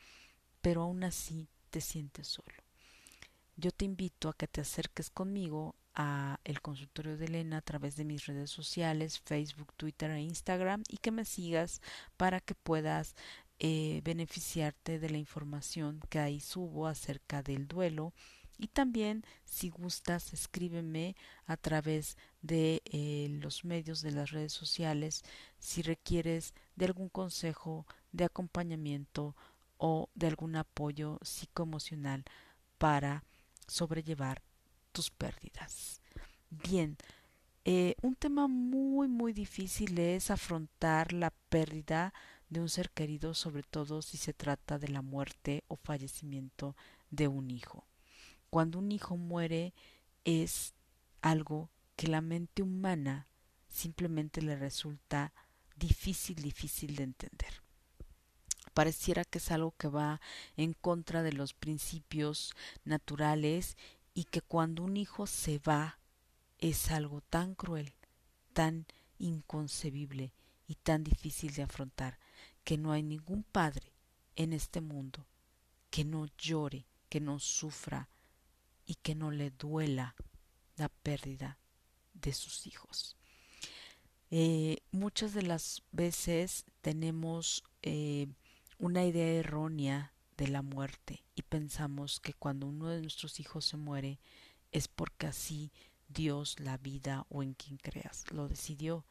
[0.61, 2.66] pero aún así te sientes solo.
[3.59, 7.95] Yo te invito a que te acerques conmigo a el consultorio de Elena a través
[7.95, 11.81] de mis redes sociales, Facebook, Twitter e Instagram y que me sigas
[12.17, 13.15] para que puedas
[13.57, 18.13] eh, beneficiarte de la información que ahí subo acerca del duelo.
[18.59, 21.15] Y también, si gustas, escríbeme
[21.47, 25.23] a través de eh, los medios de las redes sociales
[25.57, 29.35] si requieres de algún consejo, de acompañamiento
[29.77, 32.23] o de algún apoyo psicoemocional
[32.77, 33.23] para
[33.67, 34.41] sobrellevar
[34.91, 36.01] tus pérdidas.
[36.49, 36.97] Bien,
[37.65, 42.13] eh, un tema muy muy difícil es afrontar la pérdida
[42.49, 46.75] de un ser querido, sobre todo si se trata de la muerte o fallecimiento
[47.11, 47.85] de un hijo
[48.49, 49.73] cuando un hijo muere
[50.25, 50.73] es
[51.21, 53.27] algo que la mente humana
[53.67, 55.33] simplemente le resulta
[55.75, 57.66] difícil, difícil de entender.
[58.77, 60.21] Pareciera que es algo que va
[60.55, 62.53] en contra de los principios
[62.85, 63.75] naturales
[64.13, 65.97] y que cuando un hijo se va
[66.59, 67.95] es algo tan cruel,
[68.53, 68.85] tan
[69.17, 70.31] inconcebible
[70.67, 72.19] y tan difícil de afrontar
[72.63, 73.93] que no hay ningún padre
[74.35, 75.25] en este mundo
[75.89, 78.09] que no llore, que no sufra,
[78.85, 80.15] y que no le duela
[80.75, 81.57] la pérdida
[82.13, 83.15] de sus hijos.
[84.29, 88.27] Eh, muchas de las veces tenemos eh,
[88.77, 93.77] una idea errónea de la muerte y pensamos que cuando uno de nuestros hijos se
[93.77, 94.19] muere
[94.71, 95.71] es porque así
[96.09, 99.05] Dios, la vida o en quien creas lo decidió.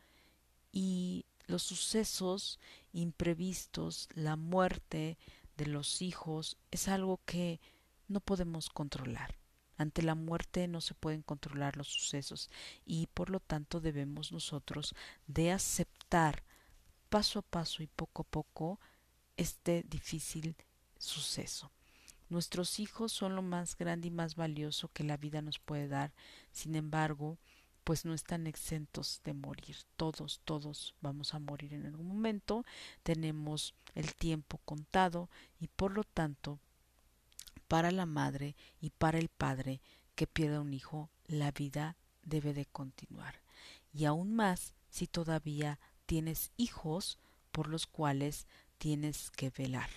[0.73, 2.59] Y los sucesos
[2.93, 5.19] imprevistos, la muerte
[5.57, 7.61] de los hijos es algo que
[8.09, 9.37] no podemos controlar.
[9.79, 12.51] Ante la muerte no se pueden controlar los sucesos
[12.85, 14.95] y por lo tanto debemos nosotros
[15.27, 16.45] de aceptar
[17.11, 18.81] paso a paso y poco a poco
[19.37, 20.57] este difícil
[20.99, 21.71] suceso.
[22.29, 26.13] Nuestros hijos son lo más grande y más valioso que la vida nos puede dar.
[26.51, 27.39] Sin embargo,
[27.85, 29.77] pues no están exentos de morir.
[29.97, 32.65] Todos, todos vamos a morir en algún momento.
[33.05, 35.31] Tenemos el tiempo contado
[35.61, 36.59] y por lo tanto
[37.69, 39.81] para la madre y para el padre
[40.17, 43.41] que pierda un hijo, la vida debe de continuar.
[43.93, 47.19] Y aún más si todavía tienes hijos
[47.53, 48.47] por los cuales
[48.79, 49.91] tienes que velar.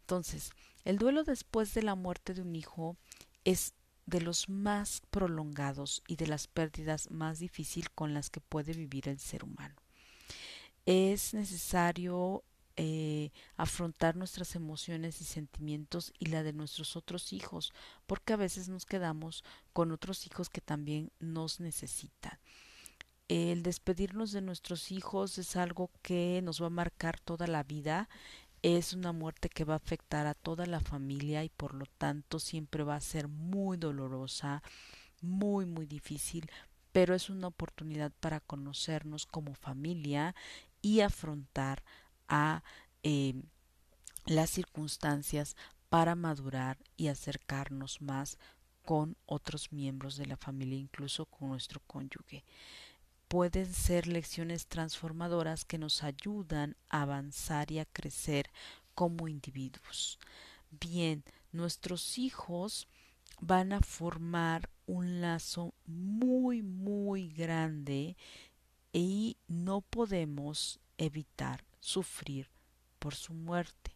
[0.00, 0.50] Entonces,
[0.84, 2.96] el duelo después de la muerte de un hijo
[3.44, 3.74] es
[4.06, 9.08] de los más prolongados y de las pérdidas más difíciles con las que puede vivir
[9.08, 9.76] el ser humano.
[10.86, 12.42] Es necesario
[12.76, 17.72] eh, afrontar nuestras emociones y sentimientos y la de nuestros otros hijos,
[18.06, 22.38] porque a veces nos quedamos con otros hijos que también nos necesitan.
[23.28, 28.08] El despedirnos de nuestros hijos es algo que nos va a marcar toda la vida
[28.62, 32.38] es una muerte que va a afectar a toda la familia y por lo tanto
[32.38, 34.62] siempre va a ser muy dolorosa,
[35.20, 36.50] muy muy difícil,
[36.92, 40.34] pero es una oportunidad para conocernos como familia
[40.82, 41.84] y afrontar
[42.28, 42.62] a
[43.02, 43.34] eh,
[44.26, 45.56] las circunstancias
[45.88, 48.38] para madurar y acercarnos más
[48.84, 52.44] con otros miembros de la familia, incluso con nuestro cónyuge
[53.28, 58.50] pueden ser lecciones transformadoras que nos ayudan a avanzar y a crecer
[58.94, 60.18] como individuos.
[60.70, 61.22] Bien,
[61.52, 62.88] nuestros hijos
[63.40, 68.16] van a formar un lazo muy, muy grande
[68.92, 72.48] y no podemos evitar sufrir
[72.98, 73.92] por su muerte.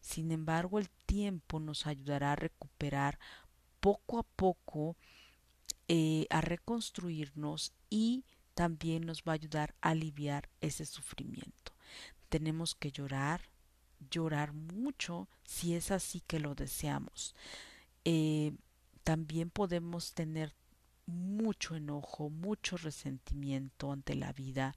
[0.00, 3.18] Sin embargo, el tiempo nos ayudará a recuperar
[3.80, 4.96] poco a poco,
[5.88, 8.24] eh, a reconstruirnos y
[8.54, 11.72] también nos va a ayudar a aliviar ese sufrimiento.
[12.28, 13.42] Tenemos que llorar,
[14.10, 17.34] llorar mucho si es así que lo deseamos.
[18.04, 18.52] Eh,
[19.02, 20.54] también podemos tener
[21.06, 24.74] mucho enojo, mucho resentimiento ante la vida.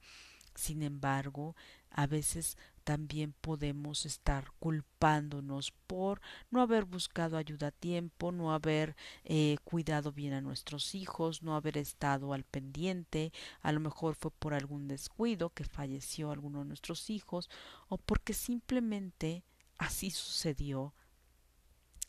[0.55, 1.55] Sin embargo,
[1.89, 2.57] a veces
[2.87, 6.21] también podemos estar culpándonos por
[6.51, 11.57] no haber buscado ayuda a tiempo, no haber eh, cuidado bien a nuestros hijos, no
[11.57, 16.65] haber estado al pendiente, a lo mejor fue por algún descuido que falleció alguno de
[16.69, 17.49] nuestros hijos
[17.89, 19.43] o porque simplemente
[19.77, 20.93] así sucedió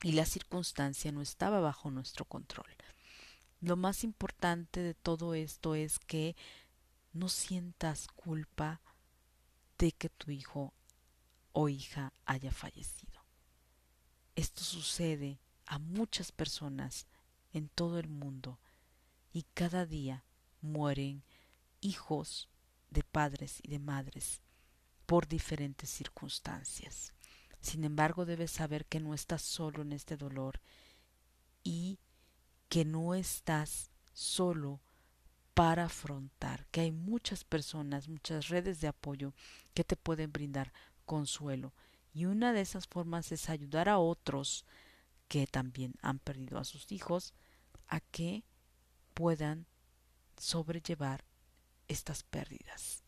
[0.05, 2.71] y la circunstancia no estaba bajo nuestro control.
[3.61, 6.37] Lo más importante de todo esto es que
[7.13, 8.81] no sientas culpa
[9.79, 10.75] de que tu hijo
[11.53, 13.25] o hija haya fallecido.
[14.35, 17.07] Esto sucede a muchas personas
[17.53, 18.59] en todo el mundo
[19.33, 20.25] y cada día
[20.61, 21.23] mueren
[21.81, 22.49] hijos
[22.91, 24.43] de padres y de madres
[25.07, 27.15] por diferentes circunstancias.
[27.61, 30.61] Sin embargo, debes saber que no estás solo en este dolor
[31.65, 31.99] y
[32.69, 34.81] que no estás solo
[35.59, 39.35] para afrontar, que hay muchas personas, muchas redes de apoyo
[39.75, 40.73] que te pueden brindar
[41.05, 41.73] consuelo.
[42.15, 44.65] Y una de esas formas es ayudar a otros
[45.27, 47.35] que también han perdido a sus hijos
[47.89, 48.45] a que
[49.15, 49.67] puedan
[50.37, 51.25] sobrellevar
[51.89, 53.03] estas pérdidas.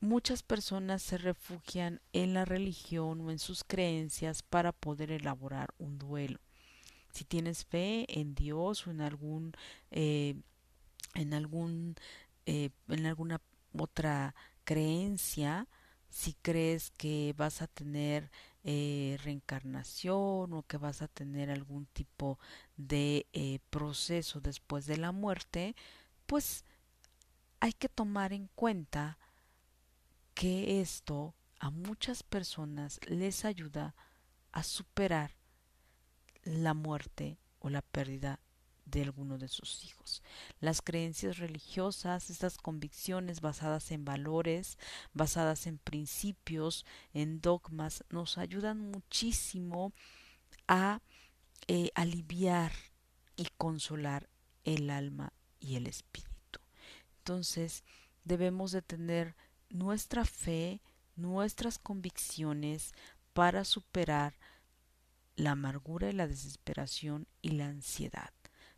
[0.00, 5.96] Muchas personas se refugian en la religión o en sus creencias para poder elaborar un
[5.96, 6.40] duelo.
[7.12, 9.52] Si tienes fe en Dios o en algún
[9.92, 10.34] eh,
[11.16, 11.96] en algún
[12.44, 13.40] eh, en alguna
[13.76, 15.66] otra creencia
[16.08, 18.30] si crees que vas a tener
[18.62, 22.38] eh, reencarnación o que vas a tener algún tipo
[22.76, 25.74] de eh, proceso después de la muerte
[26.26, 26.64] pues
[27.60, 29.18] hay que tomar en cuenta
[30.34, 33.94] que esto a muchas personas les ayuda
[34.52, 35.32] a superar
[36.44, 38.40] la muerte o la pérdida
[38.86, 40.22] de alguno de sus hijos.
[40.60, 44.78] Las creencias religiosas, estas convicciones basadas en valores,
[45.12, 49.92] basadas en principios, en dogmas, nos ayudan muchísimo
[50.68, 51.02] a
[51.66, 52.72] eh, aliviar
[53.36, 54.28] y consolar
[54.64, 56.60] el alma y el espíritu.
[57.18, 57.84] Entonces,
[58.24, 59.34] debemos de tener
[59.68, 60.80] nuestra fe,
[61.16, 62.92] nuestras convicciones
[63.32, 64.38] para superar
[65.34, 68.30] la amargura y la desesperación y la ansiedad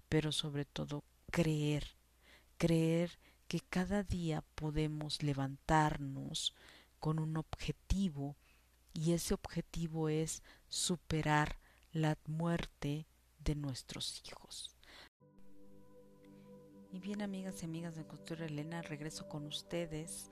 [0.09, 1.97] pero sobre todo creer,
[2.57, 6.55] creer que cada día podemos levantarnos
[6.99, 8.37] con un objetivo
[8.93, 11.59] y ese objetivo es superar
[11.93, 13.07] la muerte
[13.39, 14.77] de nuestros hijos.
[16.91, 20.31] Y bien amigas y amigas de Costura Elena, regreso con ustedes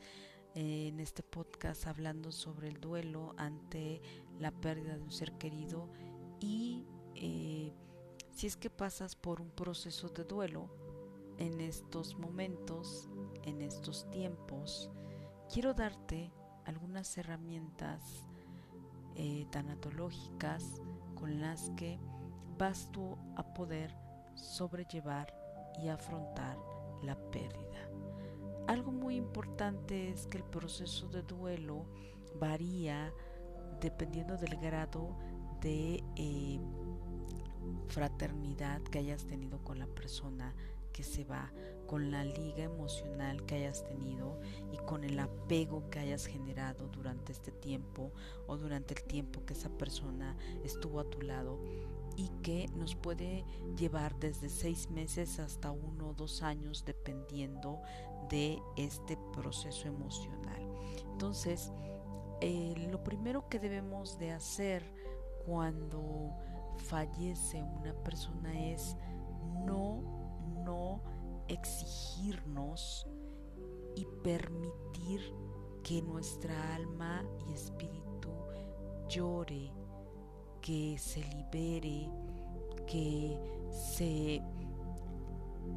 [0.55, 4.01] eh, en este podcast hablando sobre el duelo ante
[4.39, 5.91] la pérdida de un ser querido
[6.41, 7.75] y eh,
[8.37, 10.69] si es que pasas por un proceso de duelo
[11.39, 13.09] en estos momentos,
[13.45, 14.91] en estos tiempos,
[15.51, 16.31] quiero darte
[16.67, 18.29] algunas herramientas
[19.15, 20.83] eh, tanatológicas
[21.15, 21.99] con las que
[22.59, 23.97] vas tú a poder
[24.35, 25.35] sobrellevar
[25.83, 26.59] y afrontar
[27.03, 27.89] la pérdida.
[28.67, 31.87] Algo muy importante es que el proceso de duelo
[32.39, 33.15] varía
[33.81, 35.17] dependiendo del grado
[35.63, 36.61] de eh,
[37.89, 40.55] fraternidad que hayas tenido con la persona
[40.93, 41.53] que se va,
[41.87, 44.41] con la liga emocional que hayas tenido
[44.73, 48.13] y con el apego que hayas generado durante este tiempo
[48.47, 51.61] o durante el tiempo que esa persona estuvo a tu lado
[52.17, 53.45] y que nos puede
[53.77, 57.83] llevar desde seis meses hasta uno o dos años dependiendo
[58.31, 60.63] de este proceso emocional.
[61.13, 61.73] Entonces,
[62.41, 64.83] eh, lo primero que debemos de hacer
[65.45, 66.35] cuando
[66.77, 68.97] fallece una persona es
[69.65, 70.03] no,
[70.65, 71.03] no
[71.49, 73.07] exigirnos
[73.95, 75.21] y permitir
[75.83, 78.29] que nuestra alma y espíritu
[79.09, 79.73] llore,
[80.61, 82.11] que se libere,
[82.87, 83.39] que
[83.71, 84.43] se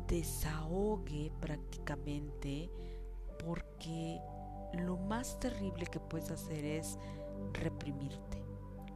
[0.08, 2.70] desahogue prácticamente,
[3.46, 4.20] porque
[4.74, 6.98] lo más terrible que puedes hacer es
[7.54, 8.39] reprimirte.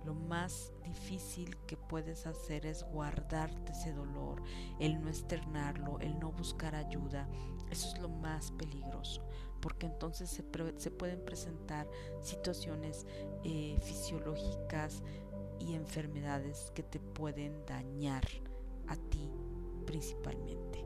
[0.05, 4.41] Lo más difícil que puedes hacer es guardarte ese dolor,
[4.79, 7.27] el no externarlo, el no buscar ayuda.
[7.69, 9.25] Eso es lo más peligroso,
[9.61, 11.87] porque entonces se, pueden presentar
[12.21, 13.05] situaciones
[13.43, 15.01] eh, fisiológicas
[15.59, 18.25] y enfermedades que te pueden dañar
[18.87, 19.31] a ti
[19.85, 20.83] principalmente.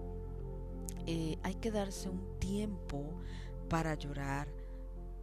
[1.05, 3.21] Eh, hay que darse un tiempo
[3.69, 4.47] para llorar,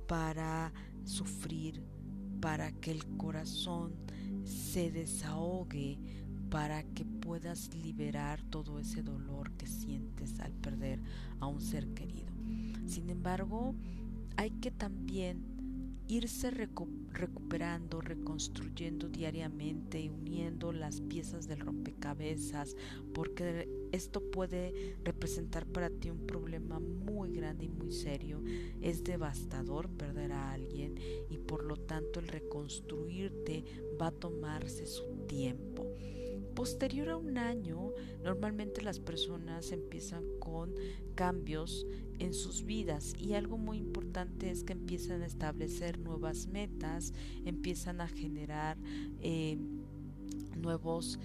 [0.06, 0.72] para
[1.04, 1.82] sufrir,
[2.44, 3.94] para que el corazón
[4.44, 5.98] se desahogue,
[6.50, 11.00] para que puedas liberar todo ese dolor que sientes al perder
[11.40, 12.34] a un ser querido.
[12.84, 13.74] Sin embargo,
[14.36, 15.42] hay que también
[16.06, 22.76] irse recuperando, reconstruyendo diariamente y uniendo las piezas del rompecabezas,
[23.14, 28.42] porque esto puede representar para ti un problema muy grande y muy serio.
[28.82, 30.96] Es devastador perder a alguien
[31.30, 33.64] y por lo tanto el reconstruirte
[34.00, 35.86] va a tomarse su tiempo.
[36.54, 37.92] Posterior a un año,
[38.22, 40.72] normalmente las personas empiezan con
[41.16, 41.86] cambios
[42.18, 47.12] en sus vidas y algo muy importante es que empiezan a establecer nuevas metas,
[47.44, 48.76] empiezan a generar
[49.20, 49.58] eh,
[50.56, 51.18] nuevos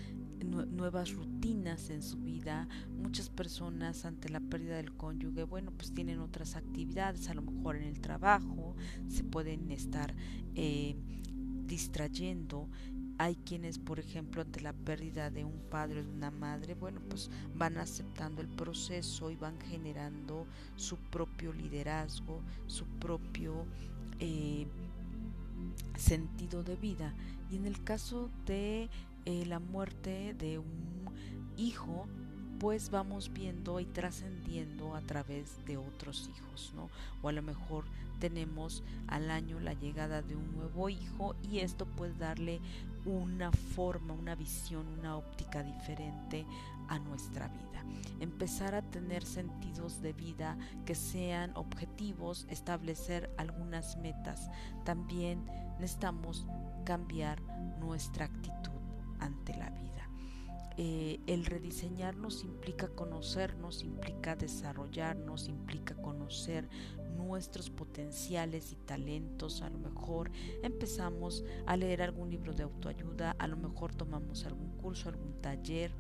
[0.46, 2.68] nuevas rutinas en su vida.
[3.02, 7.76] Muchas personas ante la pérdida del cónyuge, bueno, pues tienen otras actividades, a lo mejor
[7.76, 8.76] en el trabajo,
[9.08, 10.14] se pueden estar
[10.56, 10.96] eh,
[11.66, 12.68] distrayendo
[13.20, 17.02] hay quienes, por ejemplo, ante la pérdida de un padre o de una madre, bueno,
[17.10, 23.66] pues van aceptando el proceso y van generando su propio liderazgo, su propio
[24.22, 24.66] eh,
[25.98, 27.14] sentido de vida.
[27.52, 28.90] Y en el caso de
[29.26, 30.90] eh, la muerte de un
[31.58, 32.08] hijo,
[32.60, 36.90] pues vamos viendo y trascendiendo a través de otros hijos, ¿no?
[37.22, 37.86] O a lo mejor
[38.20, 42.60] tenemos al año la llegada de un nuevo hijo y esto puede darle
[43.06, 46.46] una forma, una visión, una óptica diferente
[46.90, 47.84] a nuestra vida.
[48.20, 54.50] Empezar a tener sentidos de vida que sean objetivos, establecer algunas metas.
[54.84, 55.46] También
[55.80, 56.46] necesitamos
[56.84, 57.42] cambiar
[57.80, 58.79] nuestra actitud
[59.20, 59.90] ante la vida.
[60.82, 66.70] Eh, el rediseñarnos implica conocernos, implica desarrollarnos, implica conocer
[67.18, 69.62] nuestros potenciales y talentos.
[69.62, 70.32] A lo mejor
[70.64, 75.92] empezamos a leer algún libro de autoayuda, a lo mejor tomamos algún curso, algún taller.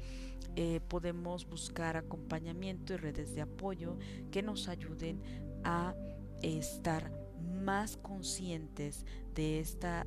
[0.55, 3.97] Eh, podemos buscar acompañamiento y redes de apoyo
[4.31, 5.21] que nos ayuden
[5.65, 5.93] a
[6.41, 7.11] estar
[7.41, 9.05] más conscientes
[9.39, 10.05] de esta,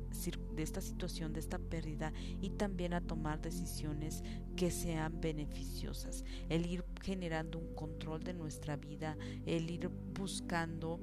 [0.55, 4.23] de esta situación, de esta pérdida y también a tomar decisiones
[4.55, 6.23] que sean beneficiosas.
[6.49, 9.17] El ir generando un control de nuestra vida,
[9.47, 10.99] el ir buscando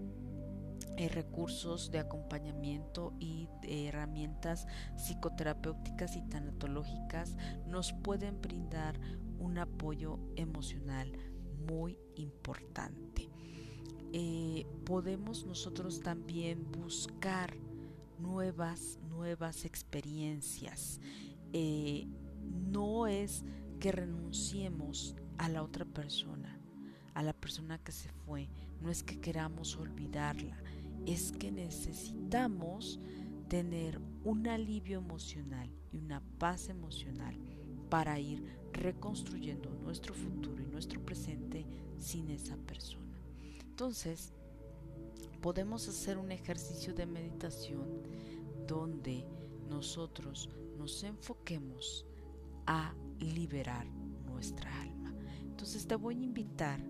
[0.97, 9.01] eh, recursos de acompañamiento y herramientas psicoterapéuticas y tanatológicas nos pueden brindar
[9.41, 11.11] un apoyo emocional
[11.68, 13.28] muy importante.
[14.12, 17.57] Eh, podemos nosotros también buscar
[18.21, 21.01] nuevas, nuevas experiencias.
[21.53, 22.07] Eh,
[22.71, 23.45] no es
[23.79, 26.61] que renunciemos a la otra persona,
[27.14, 28.49] a la persona que se fue,
[28.81, 30.57] no es que queramos olvidarla,
[31.07, 33.01] es que necesitamos
[33.49, 37.37] tener un alivio emocional y una paz emocional
[37.89, 41.66] para ir reconstruyendo nuestro futuro y nuestro presente
[41.99, 43.21] sin esa persona.
[43.61, 44.33] Entonces,
[45.41, 48.03] podemos hacer un ejercicio de meditación
[48.66, 49.26] donde
[49.68, 52.07] nosotros nos enfoquemos
[52.66, 53.86] a liberar
[54.26, 55.14] nuestra alma.
[55.43, 56.80] Entonces te voy a invitar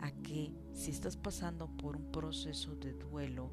[0.00, 3.52] a que si estás pasando por un proceso de duelo,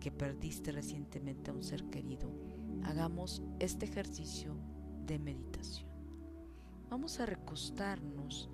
[0.00, 2.30] que perdiste recientemente a un ser querido,
[2.82, 4.54] hagamos este ejercicio
[5.06, 5.88] de meditación.
[6.90, 8.50] Vamos a recostarnos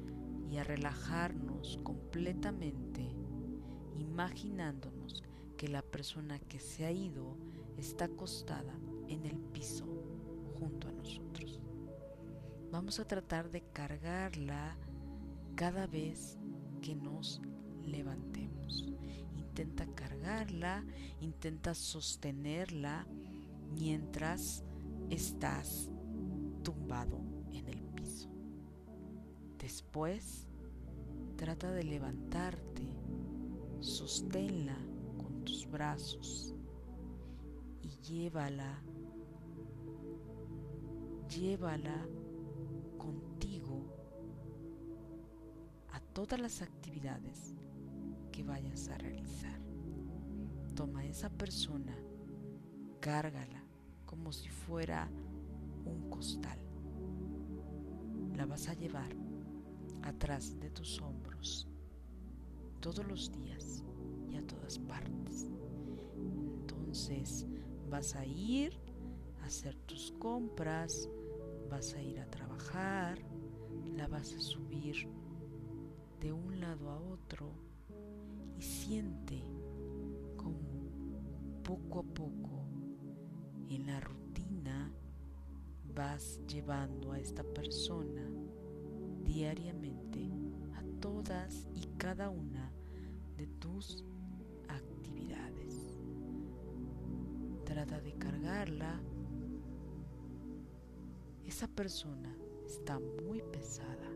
[0.50, 3.02] y a relajarnos completamente,
[3.98, 4.99] imaginándonos
[5.60, 7.36] que la persona que se ha ido
[7.76, 8.72] está acostada
[9.08, 9.84] en el piso
[10.58, 11.60] junto a nosotros.
[12.72, 14.78] Vamos a tratar de cargarla
[15.56, 16.38] cada vez
[16.80, 17.42] que nos
[17.84, 18.86] levantemos.
[19.36, 20.82] Intenta cargarla,
[21.20, 23.06] intenta sostenerla
[23.70, 24.64] mientras
[25.10, 25.90] estás
[26.62, 27.20] tumbado
[27.52, 28.30] en el piso.
[29.58, 30.46] Después,
[31.36, 32.88] trata de levantarte,
[33.80, 34.89] sosténla
[35.70, 36.54] brazos
[37.82, 38.82] y llévala,
[41.28, 42.06] llévala
[42.98, 43.84] contigo
[45.92, 47.54] a todas las actividades
[48.32, 49.60] que vayas a realizar.
[50.74, 51.96] Toma esa persona,
[53.00, 53.62] cárgala
[54.06, 55.08] como si fuera
[55.84, 56.58] un costal.
[58.36, 59.14] La vas a llevar
[60.02, 61.68] atrás de tus hombros
[62.80, 63.84] todos los días
[64.28, 65.50] y a todas partes.
[66.90, 67.46] Entonces
[67.88, 68.76] vas a ir
[69.40, 71.08] a hacer tus compras,
[71.70, 73.16] vas a ir a trabajar,
[73.96, 75.08] la vas a subir
[76.20, 77.52] de un lado a otro
[78.58, 79.40] y siente
[80.36, 82.66] como poco a poco
[83.68, 84.92] en la rutina
[85.94, 88.28] vas llevando a esta persona
[89.22, 90.28] diariamente
[90.74, 92.72] a todas y cada una
[93.36, 94.04] de tus
[97.70, 99.00] Trata de cargarla.
[101.46, 104.10] Esa persona está muy pesada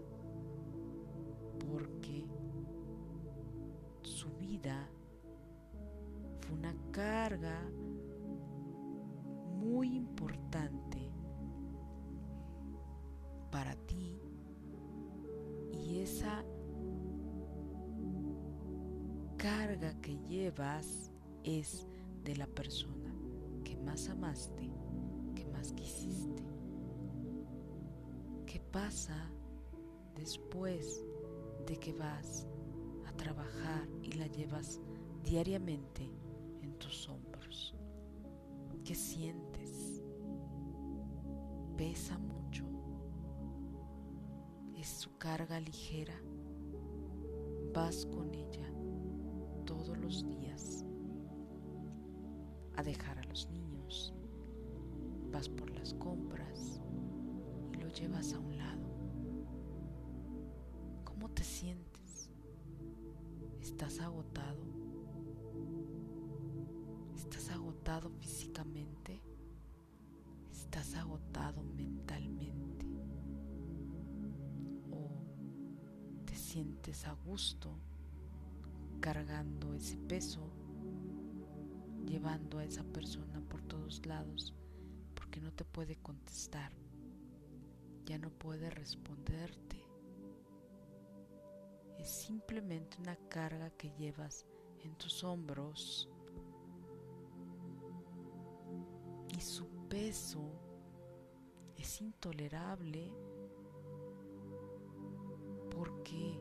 [1.61, 2.27] porque
[4.03, 4.89] su vida
[6.41, 7.63] fue una carga
[9.53, 11.13] muy importante
[13.53, 14.19] para ti
[15.71, 16.45] y esa
[19.37, 21.13] carga que llevas
[21.45, 21.87] es
[22.25, 23.04] de la persona
[23.75, 24.71] que más amaste,
[25.35, 26.43] que más quisiste.
[28.47, 29.31] ¿Qué pasa
[30.15, 31.05] después
[31.67, 32.47] de que vas
[33.07, 34.81] a trabajar y la llevas
[35.23, 36.11] diariamente
[36.63, 37.75] en tus hombros.
[38.85, 40.03] ¿Qué sientes?
[41.77, 42.65] Pesa mucho.
[44.77, 46.15] Es su carga ligera.
[47.73, 48.71] Vas con ella
[49.65, 50.85] todos los días
[52.77, 54.15] a dejar a los niños.
[55.33, 56.81] Vas por las compras
[57.73, 58.87] y lo llevas a un lado
[61.05, 62.31] ¿Cómo te sientes?
[63.61, 64.63] ¿Estás agotado?
[67.17, 69.21] ¿Estás agotado físicamente?
[70.53, 72.87] ¿Estás agotado mentalmente?
[74.93, 75.11] ¿O
[76.25, 77.81] te sientes a gusto
[79.01, 80.53] cargando ese peso,
[82.15, 84.55] llevando a esa persona por todos lados
[85.17, 86.71] porque no te puede contestar?
[88.07, 89.85] Ya no puede responderte
[91.99, 94.47] es simplemente una carga que llevas
[94.85, 96.09] en tus hombros
[99.37, 100.53] y su peso
[101.77, 103.11] es intolerable
[105.75, 106.39] porque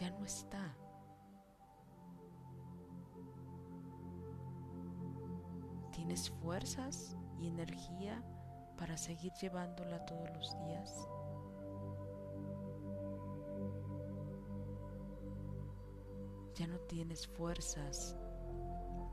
[0.00, 0.74] ya no está.
[6.02, 8.20] ¿Tienes fuerzas y energía
[8.76, 11.08] para seguir llevándola todos los días?
[16.56, 18.16] ya no tienes fuerzas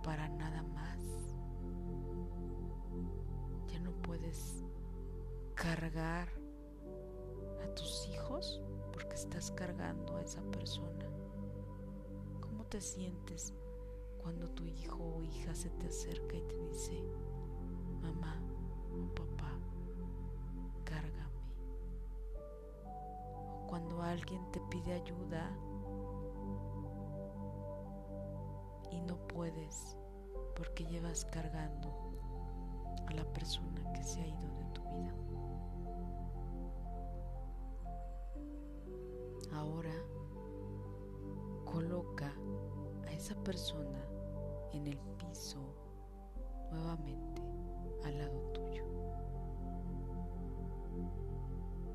[0.04, 1.00] para nada más.
[3.68, 4.64] Ya no puedes
[5.54, 6.28] cargar
[7.64, 8.60] a tus hijos
[8.92, 11.06] porque estás cargando a esa persona.
[12.42, 13.54] ¿Cómo te sientes
[14.22, 17.04] cuando tu hijo o hija se te acerca y te dice,
[18.02, 18.42] mamá
[18.92, 19.58] o papá,
[20.84, 21.54] cárgame?
[22.86, 25.52] O cuando alguien te pide ayuda
[28.92, 29.98] y no puedes
[30.56, 31.94] porque llevas cargando
[33.08, 35.14] a la persona que se ha ido de tu vida.
[39.54, 39.94] Ahora
[41.66, 42.34] coloca
[43.30, 44.04] esa persona
[44.72, 45.60] en el piso
[46.72, 47.44] nuevamente
[48.04, 48.84] al lado tuyo.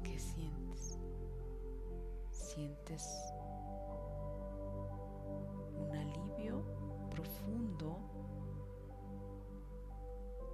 [0.04, 0.96] ¿Qué sientes?
[2.30, 3.32] ¿Sientes
[5.76, 6.62] un alivio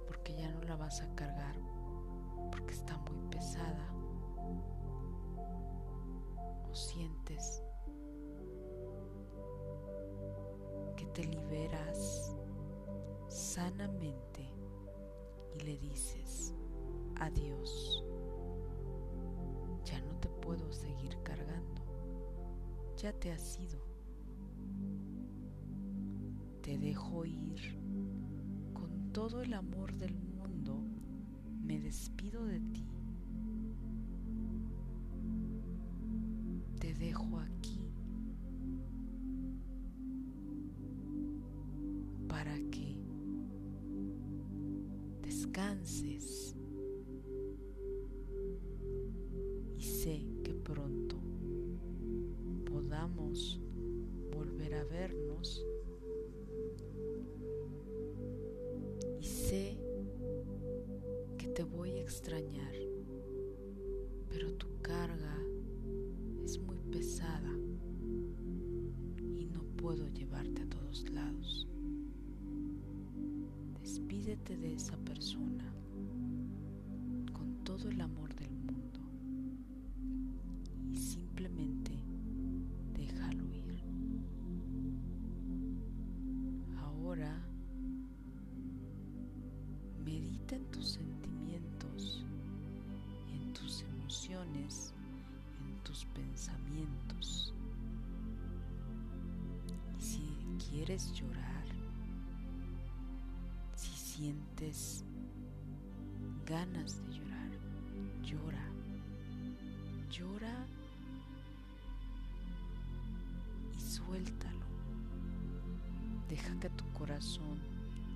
[0.07, 1.57] porque ya no la vas a cargar,
[2.49, 3.87] porque que está muy pesada
[6.67, 7.63] o sientes
[11.21, 12.35] te liberas
[13.27, 14.49] sanamente
[15.55, 16.53] y le dices
[17.19, 18.03] adiós.
[19.85, 21.81] Ya no te puedo seguir cargando.
[22.97, 23.79] Ya te has ido.
[26.61, 27.77] Te dejo ir.
[28.73, 30.81] Con todo el amor del mundo
[31.63, 32.90] me despido de ti.
[45.61, 46.55] Descanses
[49.77, 51.15] y sé que pronto
[52.65, 53.59] podamos
[54.33, 55.63] volver a vernos.
[59.19, 59.77] Y sé
[61.37, 62.73] que te voy a extrañar,
[74.47, 75.63] De esa persona
[77.31, 78.99] con todo el amor del mundo
[80.91, 81.93] y simplemente
[82.93, 83.81] déjalo ir.
[86.81, 87.41] Ahora
[90.03, 92.25] medita en tus sentimientos,
[93.33, 94.93] en tus emociones,
[95.65, 97.53] en tus pensamientos.
[99.97, 100.35] Y si
[100.69, 101.70] quieres llorar,
[104.21, 105.03] sientes
[106.45, 107.51] ganas de llorar,
[108.21, 108.65] llora.
[110.11, 110.55] Llora
[113.75, 114.67] y suéltalo.
[116.29, 117.57] Deja que tu corazón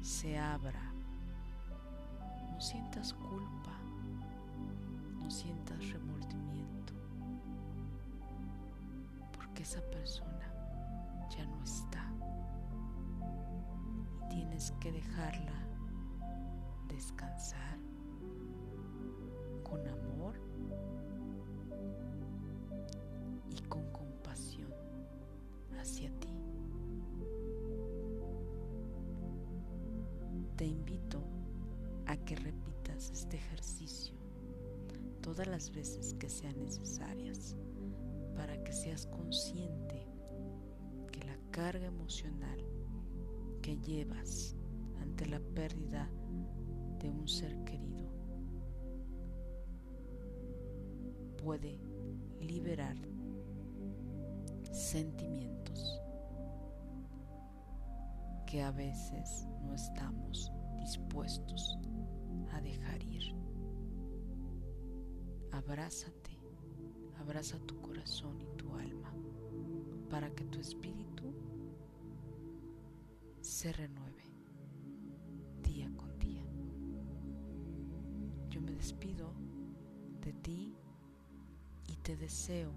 [0.03, 0.93] se abra.
[2.51, 3.75] No sientas culpa,
[5.19, 6.93] no sientas remordimiento,
[9.35, 10.53] porque esa persona
[11.35, 12.05] ya no está
[14.29, 15.64] y tienes que dejarla
[16.95, 17.77] descansar
[19.63, 20.35] con amor
[23.49, 24.71] y con compasión
[25.77, 26.29] hacia ti.
[30.55, 31.19] Te invito
[32.05, 34.15] a que repitas este ejercicio
[35.21, 37.57] todas las veces que sean necesarias
[38.37, 40.07] para que seas consciente
[41.11, 42.59] que la carga emocional
[43.61, 44.55] que llevas
[45.01, 46.09] ante la pérdida
[47.05, 48.09] de un ser querido
[51.37, 51.79] puede
[52.41, 52.97] liberar
[54.71, 56.01] sentimientos
[58.47, 61.77] que a veces no estamos dispuestos
[62.51, 63.35] a dejar ir.
[65.51, 66.39] Abrázate,
[67.19, 69.13] abraza tu corazón y tu alma
[70.09, 71.31] para que tu espíritu
[73.41, 74.04] se renueve
[78.65, 79.31] me despido
[80.21, 80.75] de ti
[81.87, 82.71] y te deseo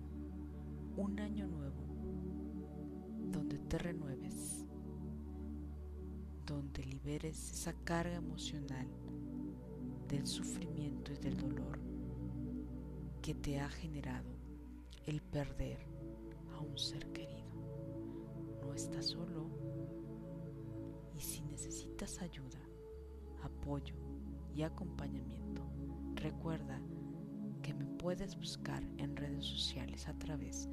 [0.97, 1.82] un año nuevo
[3.32, 4.66] donde te renueves,
[6.47, 8.86] donde liberes esa carga emocional
[10.09, 11.78] del sufrimiento y del dolor
[13.22, 14.30] que te ha generado
[15.07, 15.78] el perder
[16.55, 17.49] a un ser querido.
[18.62, 19.49] No estás solo
[21.15, 22.60] y si necesitas ayuda,
[23.43, 23.94] apoyo
[24.55, 25.62] y acompañamiento,
[26.19, 26.81] recuerda
[27.62, 30.69] que me puedes buscar en redes sociales a través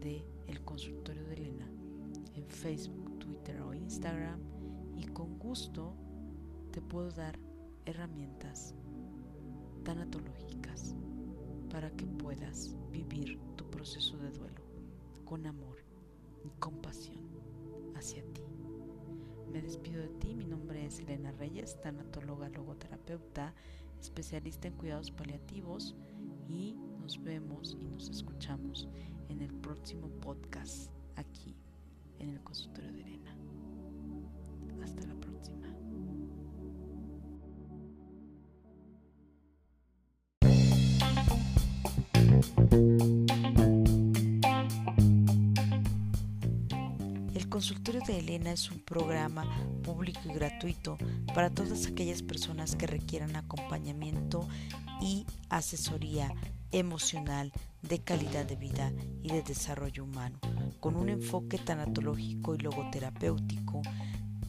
[0.00, 1.70] de el consultorio de Elena
[2.34, 4.40] en Facebook, Twitter o Instagram
[4.96, 5.94] y con gusto
[6.72, 7.38] te puedo dar
[7.84, 8.74] herramientas
[9.84, 10.94] tanatológicas
[11.70, 14.62] para que puedas vivir tu proceso de duelo
[15.24, 15.78] con amor
[16.44, 17.20] y compasión
[17.94, 18.42] hacia ti.
[19.52, 23.54] Me despido de ti, mi nombre es Elena Reyes, tanatóloga logoterapeuta,
[24.00, 25.94] especialista en cuidados paliativos
[26.48, 28.88] y nos vemos y nos escuchamos
[29.28, 31.54] en el próximo podcast aquí
[32.18, 33.36] en el consultorio de Elena.
[34.82, 35.29] Hasta la próxima.
[47.60, 49.44] Consultorio de Elena es un programa
[49.82, 50.96] público y gratuito
[51.34, 54.48] para todas aquellas personas que requieran acompañamiento
[55.02, 56.32] y asesoría
[56.72, 58.90] emocional de calidad de vida
[59.22, 60.38] y de desarrollo humano,
[60.80, 63.82] con un enfoque tanatológico y logoterapéutico,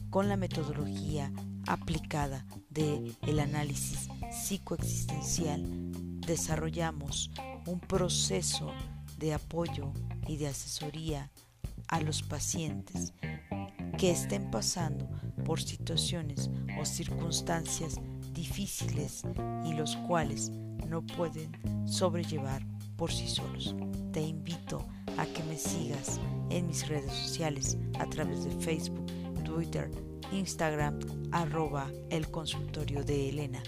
[0.08, 1.30] con la metodología
[1.66, 5.62] aplicada del el análisis psicoexistencial
[6.26, 7.30] desarrollamos
[7.66, 8.72] un proceso
[9.18, 9.92] de apoyo
[10.26, 11.30] y de asesoría
[11.92, 13.12] a los pacientes
[13.98, 15.08] que estén pasando
[15.44, 16.50] por situaciones
[16.80, 18.00] o circunstancias
[18.32, 19.22] difíciles
[19.64, 20.50] y los cuales
[20.88, 21.52] no pueden
[21.86, 22.66] sobrellevar
[22.96, 23.76] por sí solos.
[24.10, 24.86] Te invito
[25.18, 29.06] a que me sigas en mis redes sociales a través de Facebook,
[29.44, 29.90] Twitter,
[30.32, 30.98] Instagram,
[31.30, 33.62] arroba el consultorio de Elena.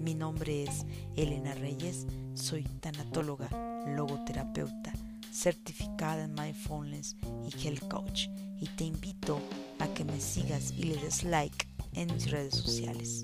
[0.00, 0.84] Mi nombre es
[1.16, 3.48] Elena Reyes, soy tanatóloga,
[3.86, 4.92] logoterapeuta,
[5.32, 8.28] certificada en mindfulness y health coach
[8.60, 9.40] y te invito
[9.78, 13.22] a que me sigas y le des like en mis redes sociales.